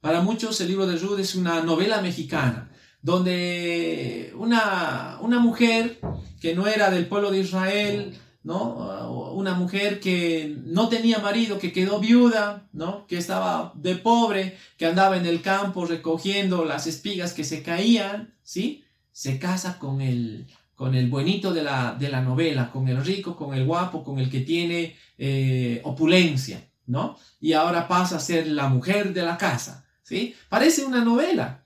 Para 0.00 0.22
muchos 0.22 0.60
el 0.60 0.68
libro 0.68 0.86
de 0.86 0.98
Ruth 0.98 1.20
es 1.20 1.34
una 1.34 1.62
novela 1.62 2.00
mexicana, 2.00 2.70
donde 3.02 4.32
una, 4.36 5.18
una 5.20 5.38
mujer 5.38 6.00
que 6.40 6.54
no 6.54 6.66
era 6.66 6.90
del 6.90 7.06
pueblo 7.06 7.30
de 7.30 7.40
Israel, 7.40 8.18
¿no? 8.42 9.32
Una 9.34 9.54
mujer 9.54 10.00
que 10.00 10.56
no 10.64 10.88
tenía 10.88 11.18
marido, 11.18 11.58
que 11.58 11.72
quedó 11.72 12.00
viuda, 12.00 12.68
¿no? 12.72 13.06
Que 13.06 13.18
estaba 13.18 13.72
de 13.74 13.96
pobre, 13.96 14.56
que 14.78 14.86
andaba 14.86 15.16
en 15.16 15.26
el 15.26 15.42
campo 15.42 15.84
recogiendo 15.84 16.64
las 16.64 16.86
espigas 16.86 17.34
que 17.34 17.44
se 17.44 17.62
caían, 17.62 18.34
¿sí? 18.42 18.84
Se 19.12 19.38
casa 19.38 19.78
con 19.78 20.00
el, 20.00 20.46
con 20.74 20.94
el 20.94 21.10
buenito 21.10 21.52
de 21.52 21.62
la, 21.62 21.94
de 21.98 22.08
la 22.08 22.22
novela, 22.22 22.70
con 22.70 22.88
el 22.88 23.04
rico, 23.04 23.36
con 23.36 23.54
el 23.54 23.66
guapo, 23.66 24.02
con 24.02 24.18
el 24.18 24.30
que 24.30 24.40
tiene 24.40 24.96
eh, 25.18 25.80
opulencia, 25.84 26.66
¿no? 26.86 27.18
Y 27.40 27.52
ahora 27.52 27.86
pasa 27.86 28.16
a 28.16 28.20
ser 28.20 28.46
la 28.46 28.68
mujer 28.68 29.12
de 29.12 29.22
la 29.22 29.36
casa, 29.36 29.86
¿sí? 30.02 30.34
Parece 30.48 30.84
una 30.84 31.04
novela, 31.04 31.62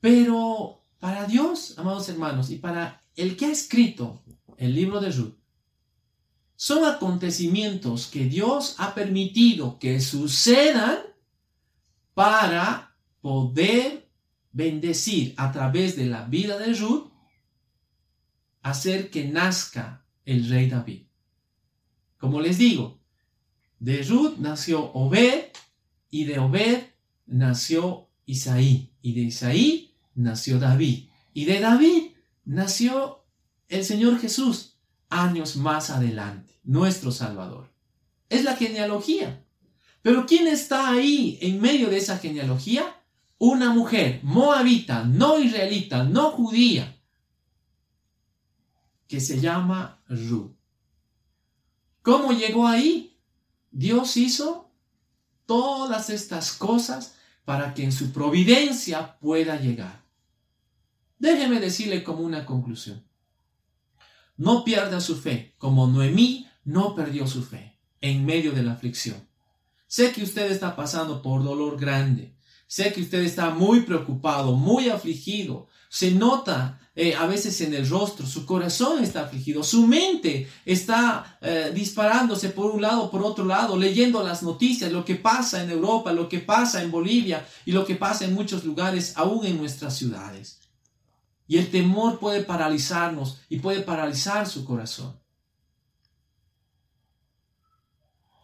pero 0.00 0.82
para 0.98 1.24
Dios, 1.26 1.78
amados 1.78 2.08
hermanos, 2.08 2.50
y 2.50 2.56
para 2.56 3.04
el 3.14 3.36
que 3.36 3.46
ha 3.46 3.50
escrito 3.52 4.24
el 4.56 4.74
libro 4.74 5.00
de 5.00 5.10
Ruth, 5.10 5.43
son 6.56 6.84
acontecimientos 6.84 8.06
que 8.06 8.26
Dios 8.26 8.76
ha 8.78 8.94
permitido 8.94 9.78
que 9.78 10.00
sucedan 10.00 10.98
para 12.14 12.96
poder 13.20 14.08
bendecir 14.52 15.34
a 15.36 15.50
través 15.50 15.96
de 15.96 16.06
la 16.06 16.24
vida 16.26 16.58
de 16.58 16.74
Ruth, 16.74 17.10
hacer 18.62 19.10
que 19.10 19.24
nazca 19.24 20.06
el 20.24 20.48
rey 20.48 20.68
David. 20.68 21.02
Como 22.18 22.40
les 22.40 22.56
digo, 22.56 23.00
de 23.80 24.02
Ruth 24.02 24.36
nació 24.38 24.92
Obed 24.92 25.46
y 26.10 26.24
de 26.24 26.38
Obed 26.38 26.84
nació 27.26 28.08
Isaí 28.26 28.92
y 29.02 29.14
de 29.14 29.20
Isaí 29.22 29.94
nació 30.14 30.58
David 30.58 31.08
y 31.34 31.44
de 31.44 31.60
David 31.60 32.12
nació 32.44 33.24
el 33.68 33.84
Señor 33.84 34.20
Jesús 34.20 34.73
años 35.14 35.56
más 35.56 35.90
adelante, 35.90 36.60
nuestro 36.64 37.10
Salvador. 37.12 37.70
Es 38.28 38.44
la 38.44 38.56
genealogía. 38.56 39.44
Pero 40.02 40.26
¿quién 40.26 40.46
está 40.46 40.90
ahí 40.90 41.38
en 41.40 41.60
medio 41.60 41.88
de 41.88 41.96
esa 41.98 42.18
genealogía? 42.18 43.00
Una 43.38 43.72
mujer 43.72 44.20
moabita, 44.22 45.04
no 45.04 45.38
israelita, 45.38 46.04
no 46.04 46.30
judía, 46.30 46.96
que 49.08 49.20
se 49.20 49.40
llama 49.40 50.02
Ruth. 50.08 50.52
¿Cómo 52.02 52.32
llegó 52.32 52.66
ahí? 52.66 53.16
Dios 53.70 54.16
hizo 54.16 54.70
todas 55.46 56.10
estas 56.10 56.52
cosas 56.52 57.16
para 57.44 57.74
que 57.74 57.84
en 57.84 57.92
su 57.92 58.12
providencia 58.12 59.18
pueda 59.18 59.56
llegar. 59.56 60.02
Déjeme 61.18 61.60
decirle 61.60 62.04
como 62.04 62.20
una 62.20 62.44
conclusión. 62.44 63.02
No 64.36 64.64
pierda 64.64 65.00
su 65.00 65.16
fe, 65.16 65.54
como 65.58 65.86
Noemí 65.86 66.46
no 66.64 66.94
perdió 66.94 67.26
su 67.26 67.42
fe 67.42 67.76
en 68.00 68.26
medio 68.26 68.52
de 68.52 68.62
la 68.62 68.72
aflicción. 68.72 69.16
Sé 69.86 70.12
que 70.12 70.22
usted 70.22 70.50
está 70.50 70.74
pasando 70.74 71.22
por 71.22 71.44
dolor 71.44 71.78
grande. 71.78 72.34
Sé 72.66 72.92
que 72.92 73.02
usted 73.02 73.20
está 73.20 73.50
muy 73.50 73.82
preocupado, 73.82 74.52
muy 74.52 74.88
afligido. 74.88 75.68
Se 75.88 76.10
nota 76.10 76.80
eh, 76.96 77.14
a 77.14 77.26
veces 77.26 77.60
en 77.60 77.74
el 77.74 77.88
rostro, 77.88 78.26
su 78.26 78.46
corazón 78.46 79.02
está 79.02 79.22
afligido, 79.22 79.62
su 79.62 79.86
mente 79.86 80.48
está 80.64 81.38
eh, 81.40 81.70
disparándose 81.74 82.50
por 82.50 82.72
un 82.72 82.82
lado, 82.82 83.10
por 83.10 83.22
otro 83.22 83.44
lado, 83.44 83.76
leyendo 83.76 84.22
las 84.22 84.42
noticias, 84.42 84.92
lo 84.92 85.04
que 85.04 85.16
pasa 85.16 85.62
en 85.62 85.70
Europa, 85.70 86.12
lo 86.12 86.28
que 86.28 86.38
pasa 86.38 86.82
en 86.82 86.90
Bolivia 86.90 87.46
y 87.64 87.72
lo 87.72 87.84
que 87.84 87.96
pasa 87.96 88.24
en 88.24 88.34
muchos 88.34 88.64
lugares, 88.64 89.12
aún 89.16 89.44
en 89.44 89.58
nuestras 89.58 89.96
ciudades. 89.96 90.60
Y 91.46 91.58
el 91.58 91.70
temor 91.70 92.18
puede 92.18 92.42
paralizarnos 92.42 93.40
y 93.48 93.58
puede 93.58 93.80
paralizar 93.80 94.48
su 94.48 94.64
corazón. 94.64 95.18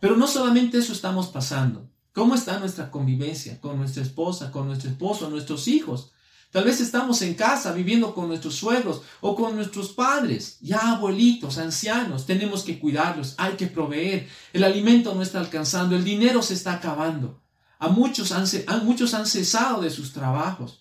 Pero 0.01 0.17
no 0.17 0.27
solamente 0.27 0.79
eso 0.79 0.93
estamos 0.93 1.29
pasando. 1.29 1.91
¿Cómo 2.13 2.35
está 2.35 2.59
nuestra 2.59 2.91
convivencia 2.91 3.61
con 3.61 3.79
nuestra 3.79 4.03
esposa, 4.03 4.51
con 4.51 4.67
nuestro 4.67 4.91
esposo, 4.91 5.31
nuestros 5.31 5.69
hijos? 5.69 6.13
Tal 6.51 6.65
vez 6.65 6.81
estamos 6.81 7.23
en 7.23 7.35
casa 7.35 7.73
viviendo 7.73 8.13
con 8.13 8.27
nuestros 8.27 8.57
suegros 8.57 9.03
o 9.21 9.37
con 9.37 9.55
nuestros 9.55 9.91
padres, 9.91 10.59
ya 10.61 10.93
abuelitos, 10.93 11.59
ancianos. 11.59 12.27
Tenemos 12.27 12.65
que 12.65 12.81
cuidarlos, 12.81 13.37
hay 13.39 13.53
que 13.53 13.69
proveer. 13.69 14.29
El 14.53 14.65
alimento 14.65 15.15
no 15.15 15.23
está 15.23 15.39
alcanzando, 15.39 15.95
el 15.95 16.03
dinero 16.03 16.43
se 16.43 16.55
está 16.55 16.73
acabando. 16.73 17.41
A 17.79 17.89
muchos 17.89 18.33
han, 18.33 18.47
muchos 18.85 19.15
han 19.15 19.27
cesado 19.27 19.81
de 19.81 19.91
sus 19.91 20.13
trabajos. 20.13 20.80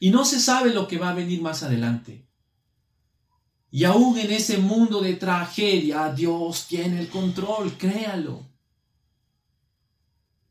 Y 0.00 0.10
no 0.10 0.24
se 0.24 0.40
sabe 0.40 0.74
lo 0.74 0.88
que 0.88 0.98
va 0.98 1.10
a 1.10 1.14
venir 1.14 1.40
más 1.42 1.62
adelante. 1.62 2.26
Y 3.70 3.84
aún 3.84 4.18
en 4.18 4.32
ese 4.32 4.58
mundo 4.58 5.00
de 5.00 5.14
tragedia, 5.14 6.12
Dios 6.12 6.66
tiene 6.66 6.98
el 6.98 7.08
control, 7.08 7.74
créalo. 7.74 8.44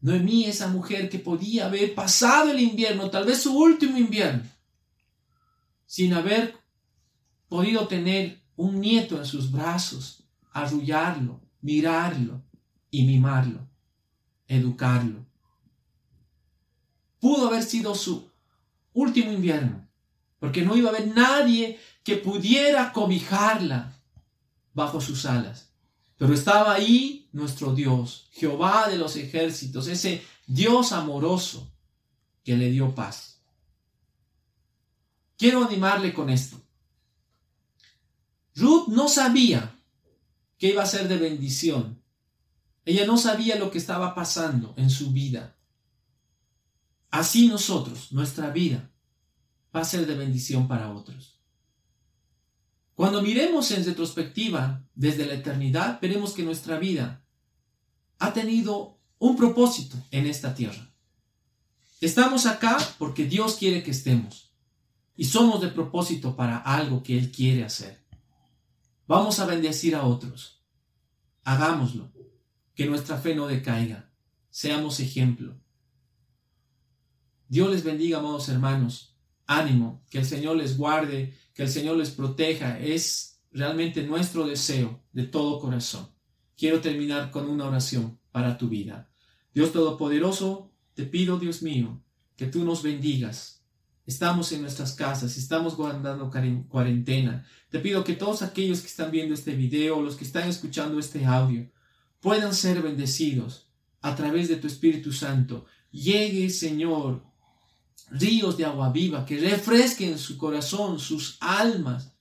Noemí, 0.02 0.46
esa 0.46 0.68
mujer 0.68 1.10
que 1.10 1.20
podía 1.20 1.66
haber 1.66 1.94
pasado 1.94 2.52
el 2.52 2.60
invierno, 2.62 3.10
tal 3.10 3.26
vez 3.26 3.42
su 3.42 3.58
último 3.58 3.98
invierno, 3.98 4.44
sin 5.86 6.14
haber 6.14 6.56
podido 7.50 7.88
tener 7.88 8.42
un 8.56 8.80
nieto 8.80 9.18
en 9.18 9.26
sus 9.26 9.52
brazos, 9.52 10.24
arrullarlo, 10.54 11.42
mirarlo 11.62 12.44
y 12.92 13.04
mimarlo, 13.04 13.68
educarlo. 14.48 15.26
Pudo 17.20 17.48
haber 17.48 17.64
sido 17.64 17.96
su 17.96 18.29
último 19.00 19.32
invierno, 19.32 19.88
porque 20.40 20.62
no 20.62 20.76
iba 20.76 20.90
a 20.90 20.96
haber 20.96 21.08
nadie 21.08 21.80
que 22.04 22.18
pudiera 22.18 22.92
cobijarla 22.92 24.00
bajo 24.74 25.02
sus 25.02 25.26
alas. 25.26 25.74
Pero 26.18 26.34
estaba 26.34 26.74
ahí 26.74 27.30
nuestro 27.32 27.74
Dios, 27.74 28.28
Jehová 28.32 28.90
de 28.90 28.98
los 28.98 29.16
ejércitos, 29.16 29.88
ese 29.88 30.24
Dios 30.48 30.92
amoroso 30.92 31.72
que 32.44 32.58
le 32.58 32.70
dio 32.72 32.94
paz. 32.94 33.42
Quiero 35.38 35.64
animarle 35.64 36.14
con 36.14 36.30
esto. 36.30 36.62
Ruth 38.56 38.88
no 38.90 39.08
sabía 39.08 39.74
que 40.58 40.68
iba 40.68 40.84
a 40.84 40.88
ser 40.88 41.08
de 41.08 41.18
bendición. 41.18 42.04
Ella 42.84 43.06
no 43.06 43.18
sabía 43.18 43.56
lo 43.56 43.72
que 43.72 43.78
estaba 43.78 44.14
pasando 44.14 44.74
en 44.76 44.90
su 44.90 45.12
vida. 45.12 45.56
Así 47.12 47.48
nosotros, 47.48 48.12
nuestra 48.12 48.50
vida, 48.50 48.89
va 49.76 49.82
a 49.82 49.86
ser 49.86 50.06
de 50.06 50.16
bendición 50.16 50.68
para 50.68 50.92
otros. 50.92 51.40
Cuando 52.96 53.22
miremos 53.22 53.72
en 53.72 53.86
retrospectiva 53.86 54.84
desde 54.94 55.26
la 55.26 55.36
eternidad, 55.36 56.00
veremos 56.02 56.34
que 56.34 56.44
nuestra 56.44 56.78
vida 56.78 57.24
ha 58.18 58.34
tenido 58.34 59.00
un 59.18 59.38
propósito 59.38 59.96
en 60.12 60.28
esta 60.28 60.54
tierra. 60.54 60.92
Estamos 62.02 62.46
acá 62.46 62.78
porque 62.98 63.26
Dios 63.26 63.56
quiere 63.56 63.84
que 63.84 63.92
estemos 63.92 64.54
y 65.16 65.26
somos 65.26 65.62
de 65.62 65.68
propósito 65.68 66.36
para 66.36 66.58
algo 66.58 67.04
que 67.04 67.18
Él 67.18 67.32
quiere 67.32 67.64
hacer. 67.64 68.06
Vamos 69.08 69.40
a 69.40 69.46
bendecir 69.46 69.96
a 69.96 70.04
otros. 70.04 70.64
Hagámoslo. 71.44 72.12
Que 72.76 72.86
nuestra 72.86 73.18
fe 73.18 73.36
no 73.36 73.48
decaiga. 73.48 74.10
Seamos 74.50 75.00
ejemplo. 75.00 75.60
Dios 77.50 77.72
les 77.72 77.84
bendiga, 77.84 78.20
amados 78.20 78.48
hermanos. 78.50 79.09
Ánimo, 79.50 80.06
que 80.12 80.20
el 80.20 80.26
Señor 80.26 80.58
les 80.58 80.78
guarde, 80.78 81.34
que 81.56 81.64
el 81.64 81.70
Señor 81.70 81.98
les 81.98 82.12
proteja. 82.12 82.80
Es 82.80 83.42
realmente 83.52 84.04
nuestro 84.04 84.46
deseo 84.46 85.02
de 85.12 85.24
todo 85.24 85.60
corazón. 85.60 86.08
Quiero 86.56 86.82
terminar 86.82 87.32
con 87.32 87.50
una 87.50 87.66
oración 87.66 88.20
para 88.32 88.60
tu 88.60 88.70
vida. 88.70 89.10
Dios 89.52 89.74
Todopoderoso, 89.74 90.72
te 90.94 91.04
pido, 91.04 91.40
Dios 91.40 91.64
mío, 91.64 92.00
que 92.36 92.46
tú 92.46 92.64
nos 92.64 92.84
bendigas. 92.84 93.66
Estamos 94.06 94.52
en 94.52 94.62
nuestras 94.62 94.94
casas, 94.94 95.36
estamos 95.36 95.76
guardando 95.76 96.30
cuarentena. 96.70 97.48
Te 97.72 97.80
pido 97.80 98.04
que 98.04 98.14
todos 98.14 98.44
aquellos 98.44 98.82
que 98.82 98.88
están 98.88 99.10
viendo 99.10 99.34
este 99.34 99.56
video, 99.56 100.00
los 100.00 100.16
que 100.16 100.26
están 100.26 100.48
escuchando 100.48 101.00
este 101.00 101.26
audio, 101.26 101.72
puedan 102.20 102.54
ser 102.54 102.84
bendecidos 102.84 103.68
a 104.02 104.16
través 104.16 104.48
de 104.48 104.58
tu 104.58 104.68
Espíritu 104.68 105.12
Santo. 105.12 105.66
Llegue, 105.92 106.52
Señor, 106.52 107.29
ríos 108.12 108.58
de 108.58 108.66
agua 108.66 108.92
viva 108.92 109.26
que 109.26 109.40
refresquen 109.40 110.18
su 110.18 110.38
corazón, 110.38 111.00
sus 111.00 111.38
almas. 111.40 112.14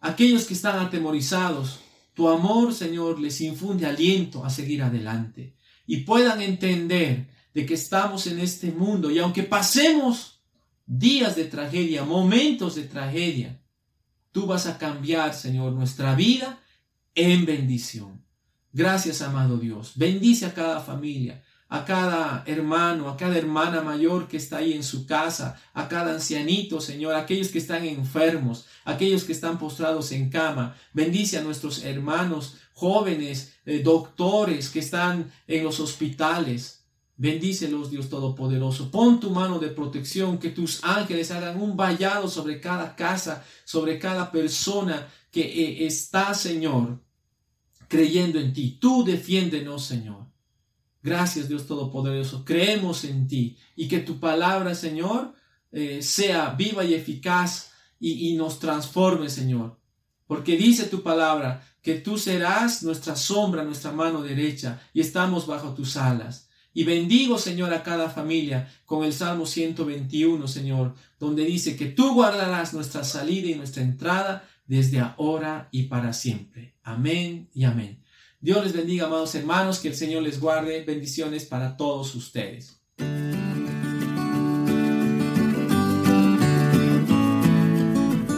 Aquellos 0.00 0.44
que 0.44 0.54
están 0.54 0.78
atemorizados, 0.78 1.80
tu 2.14 2.28
amor, 2.28 2.74
Señor, 2.74 3.20
les 3.20 3.40
infunde 3.40 3.86
aliento 3.86 4.44
a 4.44 4.50
seguir 4.50 4.82
adelante 4.82 5.54
y 5.86 5.98
puedan 5.98 6.40
entender 6.40 7.28
de 7.54 7.66
que 7.66 7.74
estamos 7.74 8.26
en 8.26 8.38
este 8.38 8.70
mundo 8.70 9.10
y 9.10 9.18
aunque 9.18 9.42
pasemos 9.42 10.40
días 10.86 11.36
de 11.36 11.44
tragedia, 11.44 12.04
momentos 12.04 12.74
de 12.74 12.84
tragedia, 12.84 13.60
tú 14.32 14.46
vas 14.46 14.66
a 14.66 14.78
cambiar, 14.78 15.34
Señor, 15.34 15.72
nuestra 15.72 16.14
vida 16.14 16.60
en 17.14 17.44
bendición. 17.44 18.24
Gracias, 18.72 19.20
amado 19.22 19.58
Dios. 19.58 19.92
Bendice 19.96 20.46
a 20.46 20.54
cada 20.54 20.80
familia, 20.80 21.42
a 21.72 21.84
cada 21.84 22.42
hermano, 22.46 23.08
a 23.08 23.16
cada 23.16 23.38
hermana 23.38 23.80
mayor 23.80 24.26
que 24.26 24.36
está 24.36 24.58
ahí 24.58 24.72
en 24.72 24.82
su 24.82 25.06
casa, 25.06 25.56
a 25.72 25.86
cada 25.88 26.12
ancianito, 26.12 26.80
Señor, 26.80 27.14
aquellos 27.14 27.48
que 27.48 27.58
están 27.58 27.84
enfermos, 27.84 28.66
aquellos 28.84 29.22
que 29.22 29.32
están 29.32 29.56
postrados 29.56 30.10
en 30.10 30.30
cama. 30.30 30.74
Bendice 30.92 31.38
a 31.38 31.42
nuestros 31.42 31.84
hermanos 31.84 32.56
jóvenes, 32.74 33.54
eh, 33.64 33.82
doctores 33.84 34.68
que 34.68 34.80
están 34.80 35.30
en 35.46 35.62
los 35.62 35.78
hospitales. 35.78 36.84
Bendícelos, 37.16 37.90
Dios 37.90 38.08
Todopoderoso. 38.08 38.90
Pon 38.90 39.20
tu 39.20 39.30
mano 39.30 39.60
de 39.60 39.68
protección, 39.68 40.38
que 40.38 40.50
tus 40.50 40.82
ángeles 40.82 41.30
hagan 41.30 41.62
un 41.62 41.76
vallado 41.76 42.26
sobre 42.28 42.60
cada 42.60 42.96
casa, 42.96 43.44
sobre 43.64 43.98
cada 43.98 44.32
persona 44.32 45.06
que 45.30 45.42
eh, 45.42 45.86
está, 45.86 46.34
Señor, 46.34 47.00
creyendo 47.86 48.40
en 48.40 48.52
ti. 48.52 48.78
Tú 48.80 49.04
defiéndenos, 49.04 49.84
Señor. 49.84 50.29
Gracias 51.02 51.48
Dios 51.48 51.66
Todopoderoso. 51.66 52.44
Creemos 52.44 53.04
en 53.04 53.26
ti 53.26 53.56
y 53.76 53.88
que 53.88 54.00
tu 54.00 54.20
palabra, 54.20 54.74
Señor, 54.74 55.34
eh, 55.72 56.02
sea 56.02 56.50
viva 56.50 56.84
y 56.84 56.94
eficaz 56.94 57.72
y, 57.98 58.28
y 58.28 58.36
nos 58.36 58.58
transforme, 58.58 59.28
Señor. 59.28 59.78
Porque 60.26 60.56
dice 60.56 60.84
tu 60.84 61.02
palabra 61.02 61.66
que 61.82 61.94
tú 61.94 62.18
serás 62.18 62.82
nuestra 62.82 63.16
sombra, 63.16 63.64
nuestra 63.64 63.92
mano 63.92 64.22
derecha 64.22 64.80
y 64.92 65.00
estamos 65.00 65.46
bajo 65.46 65.74
tus 65.74 65.96
alas. 65.96 66.48
Y 66.72 66.84
bendigo, 66.84 67.38
Señor, 67.38 67.74
a 67.74 67.82
cada 67.82 68.10
familia 68.10 68.70
con 68.84 69.04
el 69.04 69.12
Salmo 69.12 69.44
121, 69.44 70.46
Señor, 70.46 70.94
donde 71.18 71.44
dice 71.44 71.76
que 71.76 71.86
tú 71.86 72.14
guardarás 72.14 72.74
nuestra 72.74 73.02
salida 73.02 73.48
y 73.48 73.54
nuestra 73.54 73.82
entrada 73.82 74.48
desde 74.66 75.00
ahora 75.00 75.68
y 75.72 75.84
para 75.84 76.12
siempre. 76.12 76.76
Amén 76.84 77.48
y 77.52 77.64
amén. 77.64 78.00
Dios 78.42 78.64
les 78.64 78.72
bendiga, 78.72 79.04
amados 79.04 79.34
hermanos, 79.34 79.80
que 79.80 79.88
el 79.88 79.94
Señor 79.94 80.22
les 80.22 80.40
guarde. 80.40 80.82
Bendiciones 80.82 81.44
para 81.44 81.76
todos 81.76 82.14
ustedes. 82.14 82.80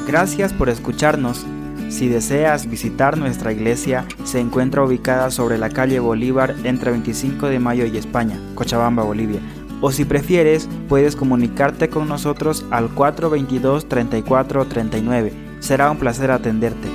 Gracias 0.08 0.52
por 0.52 0.68
escucharnos. 0.68 1.46
Si 1.88 2.08
deseas 2.08 2.68
visitar 2.68 3.16
nuestra 3.16 3.52
iglesia, 3.52 4.04
se 4.24 4.40
encuentra 4.40 4.82
ubicada 4.82 5.30
sobre 5.30 5.56
la 5.56 5.70
calle 5.70 6.00
Bolívar 6.00 6.56
entre 6.64 6.90
25 6.90 7.46
de 7.46 7.60
Mayo 7.60 7.86
y 7.86 7.96
España, 7.96 8.40
Cochabamba, 8.56 9.04
Bolivia. 9.04 9.38
O 9.80 9.92
si 9.92 10.04
prefieres, 10.04 10.68
puedes 10.88 11.14
comunicarte 11.14 11.88
con 11.88 12.08
nosotros 12.08 12.64
al 12.72 12.92
422-3439. 12.96 15.60
Será 15.60 15.92
un 15.92 15.98
placer 15.98 16.32
atenderte. 16.32 16.88